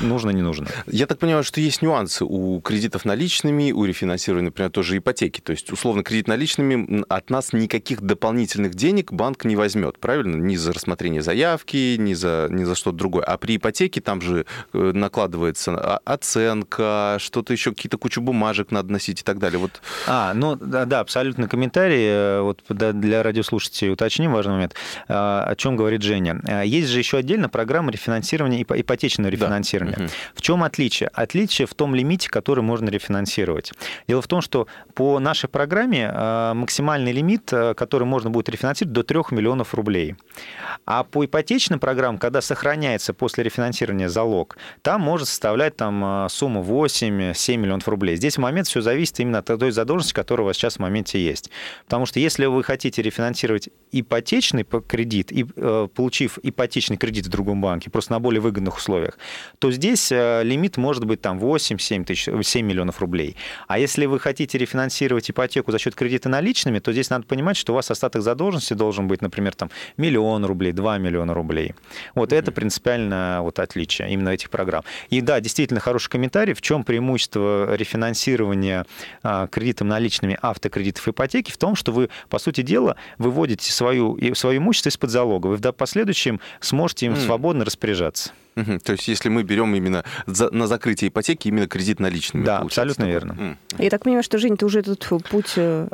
нужно-не 0.00 0.42
нужно. 0.42 0.68
Я 0.86 1.06
так 1.06 1.18
понимаю, 1.18 1.42
что 1.42 1.60
есть 1.60 1.82
нюансы 1.82 2.24
у 2.24 2.60
кредитов 2.60 3.04
наличными, 3.04 3.72
у 3.72 3.84
рефинансирования, 3.84 4.46
например, 4.46 4.70
тоже 4.70 4.98
ипотеки. 4.98 5.40
То 5.40 5.50
есть, 5.50 5.72
условно, 5.72 6.04
кредит 6.04 6.28
наличными 6.28 7.04
от 7.08 7.30
нас 7.30 7.52
никаких 7.52 8.00
дополнительных 8.02 8.74
денег 8.74 9.12
банк 9.12 9.44
не 9.44 9.56
возьмет, 9.56 9.98
правильно? 9.98 10.36
Ни 10.36 10.54
за 10.54 10.72
рассмотрение 10.72 11.22
заявки, 11.22 11.96
ни 11.96 12.14
за, 12.14 12.46
ни 12.50 12.62
за 12.62 12.76
что-то 12.76 12.98
другое. 12.98 13.24
А 13.24 13.36
при 13.36 13.58
ипотеке 13.64 14.00
там 14.00 14.20
же 14.20 14.44
э, 14.72 14.92
накладывается 14.94 15.72
а- 15.74 16.00
оценка, 16.04 17.16
что-то 17.18 17.52
еще, 17.52 17.70
какие-то 17.70 17.96
кучу 17.98 18.20
бумажек 18.20 18.70
надо 18.70 18.92
носить 18.92 19.20
и 19.20 19.24
так 19.24 19.38
далее. 19.38 19.58
Вот 19.58 19.80
А, 20.06 20.34
ну 20.34 20.56
да, 20.56 20.84
да, 20.84 21.00
абсолютно 21.00 21.48
комментарий. 21.48 22.06
Э, 22.06 22.40
Вот 22.42 22.62
да, 22.68 22.92
для 22.92 23.22
радиослушателей 23.22 23.92
уточним 23.92 24.32
важный 24.32 24.52
момент. 24.54 24.74
А, 25.08 25.44
О 25.44 25.56
чем 25.56 25.76
говорит 25.76 26.02
Женя. 26.02 26.40
А, 26.46 26.62
Есть 26.62 26.88
же 26.88 26.98
еще 26.98 27.16
отдельно 27.18 27.48
программа 27.48 27.90
рефинансирования, 27.92 28.62
ипо- 28.62 28.78
ипотечного 28.80 29.28
рефинансирования. 29.30 29.96
Мгм. 29.98 30.08
В 30.34 30.42
чем 30.42 30.62
отличие? 30.62 31.08
Отличие 31.12 31.66
в 31.66 31.74
том 31.74 31.94
лимите, 31.94 32.28
который 32.28 32.62
можно 32.62 32.90
рефинансировать. 32.90 33.72
Дело 34.08 34.20
в 34.20 34.26
том, 34.28 34.40
что 34.42 34.66
по 34.94 35.18
нашей 35.18 35.48
программе 35.48 36.10
а, 36.12 36.54
максимальный 36.54 37.12
лимит, 37.12 37.50
который 37.76 38.04
можно 38.04 38.30
будет 38.30 38.48
рефинансировать, 38.48 38.92
до 38.92 39.02
3 39.02 39.30
миллионов 39.30 39.74
рублей. 39.74 40.16
А 40.84 41.04
по 41.04 41.24
ипотечным 41.24 41.78
программам, 41.78 42.18
когда 42.18 42.40
сохраняется 42.42 43.14
после 43.14 43.43
рефинансирования 43.44 44.08
залог, 44.08 44.56
там 44.82 45.00
может 45.00 45.28
составлять 45.28 45.76
там 45.76 46.02
а, 46.04 46.28
сумму 46.28 46.62
8-7 46.62 47.56
миллионов 47.56 47.88
рублей. 47.88 48.16
Здесь 48.16 48.38
момент 48.38 48.66
все 48.66 48.80
зависит 48.80 49.20
именно 49.20 49.38
от 49.38 49.46
той 49.46 49.70
задолженности, 49.70 50.14
которая 50.14 50.44
у 50.44 50.46
вас 50.46 50.56
сейчас 50.56 50.76
в 50.76 50.78
моменте 50.80 51.24
есть. 51.24 51.50
Потому 51.84 52.06
что 52.06 52.20
если 52.20 52.46
вы 52.46 52.62
хотите 52.62 53.02
рефинансировать 53.02 53.68
ипотечный 53.92 54.64
по- 54.64 54.80
кредит, 54.80 55.30
и, 55.32 55.46
э, 55.56 55.88
получив 55.94 56.38
ипотечный 56.42 56.96
кредит 56.96 57.26
в 57.26 57.28
другом 57.28 57.60
банке, 57.60 57.90
просто 57.90 58.12
на 58.12 58.20
более 58.20 58.40
выгодных 58.40 58.76
условиях, 58.76 59.18
то 59.58 59.70
здесь 59.70 60.10
э, 60.10 60.42
лимит 60.42 60.76
может 60.76 61.04
быть 61.04 61.20
там 61.20 61.38
8-7 61.38 62.04
тысяч, 62.04 62.28
7 62.42 62.66
миллионов 62.66 63.00
рублей. 63.00 63.36
А 63.68 63.78
если 63.78 64.06
вы 64.06 64.18
хотите 64.18 64.58
рефинансировать 64.58 65.30
ипотеку 65.30 65.70
за 65.70 65.78
счет 65.78 65.94
кредита 65.94 66.28
наличными, 66.28 66.78
то 66.78 66.92
здесь 66.92 67.10
надо 67.10 67.26
понимать, 67.26 67.56
что 67.56 67.72
у 67.72 67.76
вас 67.76 67.90
остаток 67.90 68.22
задолженности 68.22 68.74
должен 68.74 69.08
быть, 69.08 69.22
например, 69.22 69.54
там 69.54 69.70
миллион 69.96 70.44
рублей, 70.44 70.72
2 70.72 70.98
миллиона 70.98 71.34
рублей. 71.34 71.74
Вот 72.14 72.32
это 72.32 72.52
принципиально 72.52 73.33
вот 73.42 73.58
отличие 73.58 74.10
именно 74.10 74.30
этих 74.30 74.50
программ. 74.50 74.82
И 75.10 75.20
да, 75.20 75.40
действительно 75.40 75.80
хороший 75.80 76.10
комментарий. 76.10 76.54
В 76.54 76.62
чем 76.62 76.84
преимущество 76.84 77.74
рефинансирования 77.74 78.86
а, 79.22 79.46
кредитом 79.48 79.88
наличными 79.88 80.38
автокредитов 80.40 81.06
ипотеки? 81.08 81.50
В 81.50 81.56
том, 81.56 81.76
что 81.76 81.92
вы, 81.92 82.10
по 82.28 82.38
сути 82.38 82.62
дела, 82.62 82.96
выводите 83.18 83.72
свою, 83.72 84.18
свое 84.34 84.58
имущество 84.58 84.90
из-под 84.90 85.10
залога. 85.10 85.48
Вы 85.48 85.56
в 85.56 85.72
последующем 85.72 86.40
сможете 86.60 87.06
им 87.06 87.16
свободно 87.16 87.64
распоряжаться. 87.64 88.32
Мгм. 88.54 88.80
То 88.80 88.92
есть, 88.92 89.08
если 89.08 89.28
мы 89.28 89.42
берем 89.42 89.74
именно 89.74 90.04
за- 90.26 90.50
на 90.50 90.66
закрытие 90.66 91.08
ипотеки 91.08 91.48
именно 91.48 91.66
кредит 91.66 92.00
наличными. 92.00 92.44
Да, 92.44 92.58
абсолютно 92.58 93.04
верно. 93.04 93.32
М. 93.32 93.58
Я 93.78 93.90
так 93.90 94.02
понимаю, 94.04 94.22
что, 94.22 94.38
Жень, 94.38 94.56
ты 94.56 94.64
уже 94.66 94.80
этот 94.80 95.04
путь... 95.30 95.54
э, 95.56 95.88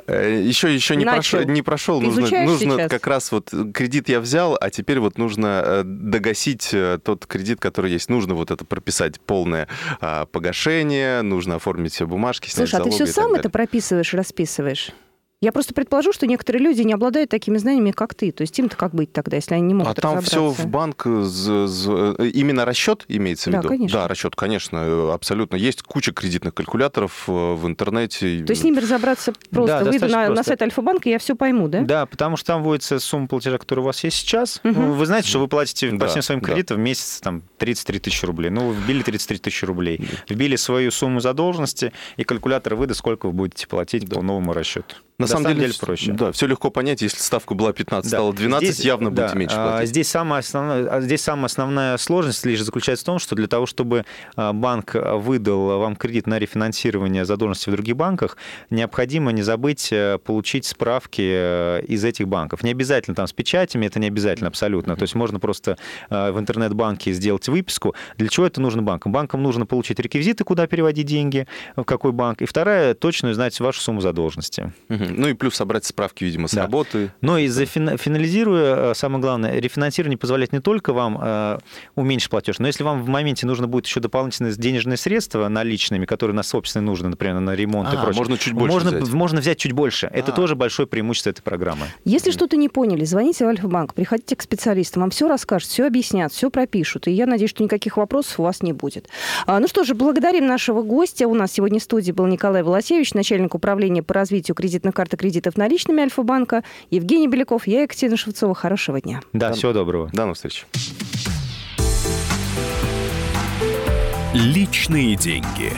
Еще, 0.45 0.75
еще 0.75 0.97
не 0.97 1.05
Начал. 1.05 1.39
прошел, 1.39 1.53
не 1.53 1.63
прошел. 1.63 2.01
Ты 2.01 2.07
Нужно, 2.07 2.45
нужно 2.45 2.75
сейчас? 2.77 2.91
как 2.91 3.07
раз 3.07 3.33
вот 3.33 3.53
кредит 3.75 4.09
я 4.09 4.21
взял, 4.21 4.57
а 4.61 4.71
теперь 4.71 4.99
вот 5.01 5.17
нужно 5.19 5.63
э, 5.65 5.83
догасить 5.85 6.71
э, 6.73 6.99
тот 7.03 7.27
кредит, 7.27 7.61
который 7.61 7.91
есть. 7.93 8.09
Нужно 8.11 8.35
вот 8.35 8.51
это 8.51 8.65
прописать 8.65 9.21
полное 9.21 9.67
а, 10.01 10.27
погашение, 10.27 11.23
нужно 11.23 11.57
оформить 11.57 11.93
все 11.95 12.07
бумажки, 12.07 12.49
снять 12.49 12.69
Слушай, 12.71 12.81
а 12.83 12.85
ты 12.85 12.91
все 12.91 13.07
сам 13.07 13.25
далее. 13.29 13.41
это 13.41 13.51
прописываешь, 13.51 14.13
расписываешь? 14.15 14.91
Я 15.43 15.53
просто 15.53 15.73
предположу, 15.73 16.13
что 16.13 16.27
некоторые 16.27 16.63
люди 16.63 16.83
не 16.83 16.93
обладают 16.93 17.31
такими 17.31 17.57
знаниями, 17.57 17.93
как 17.93 18.15
ты. 18.15 18.31
То 18.31 18.43
есть 18.43 18.59
им-то 18.59 18.77
как 18.77 18.95
быть 18.95 19.11
тогда, 19.11 19.37
если 19.37 19.55
они 19.55 19.69
не 19.69 19.73
могут 19.73 19.99
А 19.99 20.01
там 20.03 20.21
все 20.21 20.51
в 20.51 20.67
банк, 20.67 21.07
именно 21.07 22.67
расчет 22.67 23.07
имеется 23.09 23.49
в 23.49 23.55
виду? 23.55 23.63
Да, 23.63 23.69
конечно. 23.69 24.01
Да, 24.01 24.09
расчет, 24.09 24.37
конечно, 24.37 25.15
абсолютно. 25.15 25.57
Есть 25.57 25.83
куча 25.83 26.13
кредитных 26.13 26.53
калькуляторов 26.53 27.25
э, 27.27 27.33
в 27.33 27.67
интернете. 27.67 28.45
То 28.45 28.51
есть 28.51 28.61
с 28.61 28.65
ними 28.65 28.81
разобраться 28.81 29.33
просто. 29.51 29.79
Да, 29.83 29.91
Выйду 29.91 30.09
на, 30.09 30.27
просто. 30.27 30.35
на 30.35 30.43
сайт 30.43 30.61
Альфа-банка, 30.61 31.09
я 31.09 31.19
все 31.19 31.35
пойму, 31.35 31.69
да? 31.69 31.81
Да, 31.81 32.05
потому 32.05 32.37
что 32.37 32.49
там 32.49 32.63
вводится 32.63 32.99
сумма 32.99 33.27
платежа, 33.27 33.57
которая 33.57 33.83
у 33.83 33.87
вас 33.87 34.05
есть 34.05 34.19
сейчас. 34.19 34.61
Ну, 34.63 34.93
Вы 34.93 35.07
знаете, 35.07 35.29
что 35.29 35.39
вы 35.39 35.49
платите 35.49 35.91
Да, 35.91 36.05
по 36.05 36.09
всем 36.09 36.21
своим 36.21 36.43
да. 36.43 36.49
кредитам 36.49 36.77
в 36.77 36.81
месяц 36.81 37.19
там, 37.23 37.43
33 37.57 37.99
тысячи 37.99 38.27
рублей. 38.27 38.51
Ну, 38.51 38.69
вы 38.69 38.75
вбили 38.75 39.03
33 39.03 39.39
тысячи 39.39 39.65
рублей. 39.65 40.07
Вбили 40.29 40.57
свою 40.57 40.91
сумму 40.91 41.21
задолженности, 41.21 41.95
и 42.19 42.25
калькулятор 42.25 42.75
выдаст, 42.75 42.99
сколько 42.99 43.25
вы 43.25 43.33
будете 43.33 43.67
платить 43.67 44.07
по 44.07 44.21
новому 44.21 44.53
расчету. 44.53 44.97
На 45.21 45.27
самом, 45.27 45.55
деле, 45.55 45.73
проще. 45.79 46.13
Да, 46.13 46.33
все 46.33 46.47
легко 46.47 46.71
понять. 46.71 47.03
Если 47.03 47.19
ставка 47.19 47.55
была 47.55 47.73
15, 47.73 48.11
Да. 48.11 48.17
стала 48.19 48.33
12, 48.33 48.75
Здесь- 48.75 48.85
явно 48.85 49.11
да, 49.11 49.23
будете 49.23 49.39
меньше 49.39 49.57
а, 49.59 49.71
платить. 49.73 49.89
Здесь 49.91 50.09
самая, 50.09 50.41
основная, 50.41 50.89
а 50.89 51.01
здесь 51.01 51.23
самая 51.23 51.47
основная 51.47 51.97
сложность 51.99 52.45
лишь 52.47 52.63
заключается 52.63 53.05
в 53.05 53.07
том, 53.07 53.19
что 53.19 53.35
для 53.37 53.47
того, 53.47 53.67
чтобы 53.67 54.05
а, 54.37 54.53
банк 54.53 54.95
выдал 54.95 55.79
вам 55.79 55.97
кредит 55.97 56.27
на 56.27 56.39
рефинансирование 56.39 57.25
задолженности 57.25 57.69
в 57.69 57.73
других 57.73 57.97
банках, 57.97 58.37
необходимо 58.71 59.33
не 59.33 59.43
забыть 59.43 59.89
э, 59.93 60.19
получить 60.25 60.65
справки 60.65 61.23
э, 61.23 61.83
из 61.87 62.05
этих 62.05 62.29
банков. 62.29 62.63
Не 62.63 62.71
обязательно 62.71 63.15
там 63.15 63.27
с 63.27 63.33
печатями, 63.33 63.87
это 63.87 63.99
не 63.99 64.07
обязательно 64.09 64.49
абсолютно. 64.49 64.97
То 64.97 65.03
есть 65.03 65.15
можно 65.15 65.39
просто 65.41 65.77
э, 66.09 66.31
в 66.31 66.39
интернет-банке 66.39 67.13
сделать 67.13 67.49
выписку. 67.49 67.95
Для 68.17 68.29
чего 68.29 68.47
это 68.47 68.61
нужно 68.61 68.83
банкам? 68.83 69.13
Банкам 69.13 69.43
нужно 69.43 69.67
получить 69.67 69.99
реквизиты, 70.01 70.45
куда 70.45 70.67
переводить 70.67 71.07
деньги, 71.07 71.47
в 71.77 71.85
какой 71.85 72.13
банк. 72.13 72.43
И 72.43 72.47
вторая, 72.47 72.95
точно 72.95 73.33
знать 73.35 73.59
вашу 73.61 73.81
сумму 73.81 74.01
задолженности. 74.01 74.73
Мгм. 74.89 75.10
Ну 75.17 75.29
и 75.29 75.35
плюс 75.35 75.55
собрать 75.55 75.85
справки, 75.85 76.25
видимо, 76.25 76.49
с 76.49 76.53
Да. 76.53 76.63
работы. 76.63 77.13
Но 77.21 77.39
и 77.39 77.49
за 77.49 77.65
фина- 77.67 77.97
финализируя, 77.97 78.91
э, 78.91 78.95
самое 78.95 79.21
главное, 79.21 79.59
рефинансирование 79.59 80.19
позволяет 80.19 80.53
не 80.53 80.61
только 80.61 80.93
вам 80.93 81.19
э, 81.23 81.59
уменьшить 81.95 82.31
платеж, 82.31 82.59
но 82.59 82.67
если 82.67 82.85
вам 82.85 83.03
в 83.03 83.09
моменте 83.09 83.47
нужно 83.47 83.67
будет 83.69 83.87
еще 83.87 84.01
дополнительные 84.01 84.55
денежные 84.55 84.97
средства 84.97 85.49
наличными, 85.49 86.07
которые 86.07 86.35
на 86.35 86.43
собственные 86.43 86.87
нужны, 86.87 87.09
например, 87.09 87.41
на 87.41 87.55
ремонт 87.55 87.93
и 87.93 87.97
А, 87.97 88.01
прочее, 88.03 88.19
можно 88.19 88.39
чуть 88.39 88.53
больше 88.55 88.75
можно, 88.75 88.91
взять. 88.99 89.13
можно 89.15 89.41
взять 89.41 89.59
чуть 89.59 89.73
больше. 89.73 90.11
Это 90.13 90.33
А. 90.33 90.35
тоже 90.35 90.55
большое 90.57 90.87
преимущество 90.89 91.31
этой 91.31 91.43
программы. 91.43 91.87
Если 92.05 92.31
что-то 92.31 92.57
не 92.57 92.69
поняли, 92.69 93.05
звоните 93.05 93.45
в 93.45 93.49
Альфа-банк, 93.49 93.95
приходите 93.95 94.37
к 94.37 94.43
специалистам, 94.43 95.03
вам 95.03 95.11
все 95.11 95.29
расскажут, 95.29 95.69
все 95.71 95.87
объяснят, 95.87 96.33
все 96.33 96.51
пропишут. 96.51 97.09
И 97.09 97.11
я 97.13 97.27
надеюсь, 97.27 97.51
что 97.51 97.63
никаких 97.63 97.97
вопросов 97.97 98.41
у 98.41 98.43
вас 98.45 98.63
не 98.63 98.73
будет. 98.73 99.09
А, 99.47 99.59
ну 99.61 99.69
что 99.69 99.85
же, 99.85 99.95
благодарим 99.95 100.47
нашего 100.47 100.83
гостя. 100.83 101.27
У 101.29 101.35
нас 101.35 101.53
сегодня 101.53 101.81
в 101.81 101.83
студии 101.83 102.13
был 102.13 102.27
Николай 102.27 102.63
Волосевич, 102.63 103.15
начальник 103.15 103.55
управления 103.55 104.03
по 104.03 104.15
развитию 104.15 104.55
кредитных 104.55 104.95
карт 105.01 105.15
и 105.15 105.17
кредитов 105.17 105.57
наличными 105.57 106.03
Альфа-банка. 106.03 106.63
Евгений 106.91 107.27
Беляков, 107.27 107.67
я 107.67 107.85
Екатерина 107.85 108.19
Шевцова. 108.19 108.55
Хорошего 108.55 109.01
дня. 109.01 109.23
Да, 109.33 109.49
Да. 109.49 109.55
всего 109.55 109.73
доброго. 109.73 110.11
До 110.13 110.23
новых 110.25 110.37
встреч. 110.37 110.67
Личные 114.35 115.17
деньги. 115.17 115.73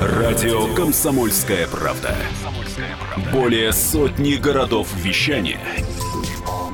Радио 0.00 0.74
«Комсомольская 0.74 1.66
правда». 1.66 2.14
Более 3.34 3.72
сотни 3.74 4.36
городов 4.36 4.88
вещания 4.96 5.60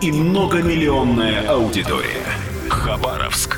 и 0.01 0.13
многомиллионная 0.13 1.49
аудитория. 1.49 2.23
Хабаровск 2.69 3.58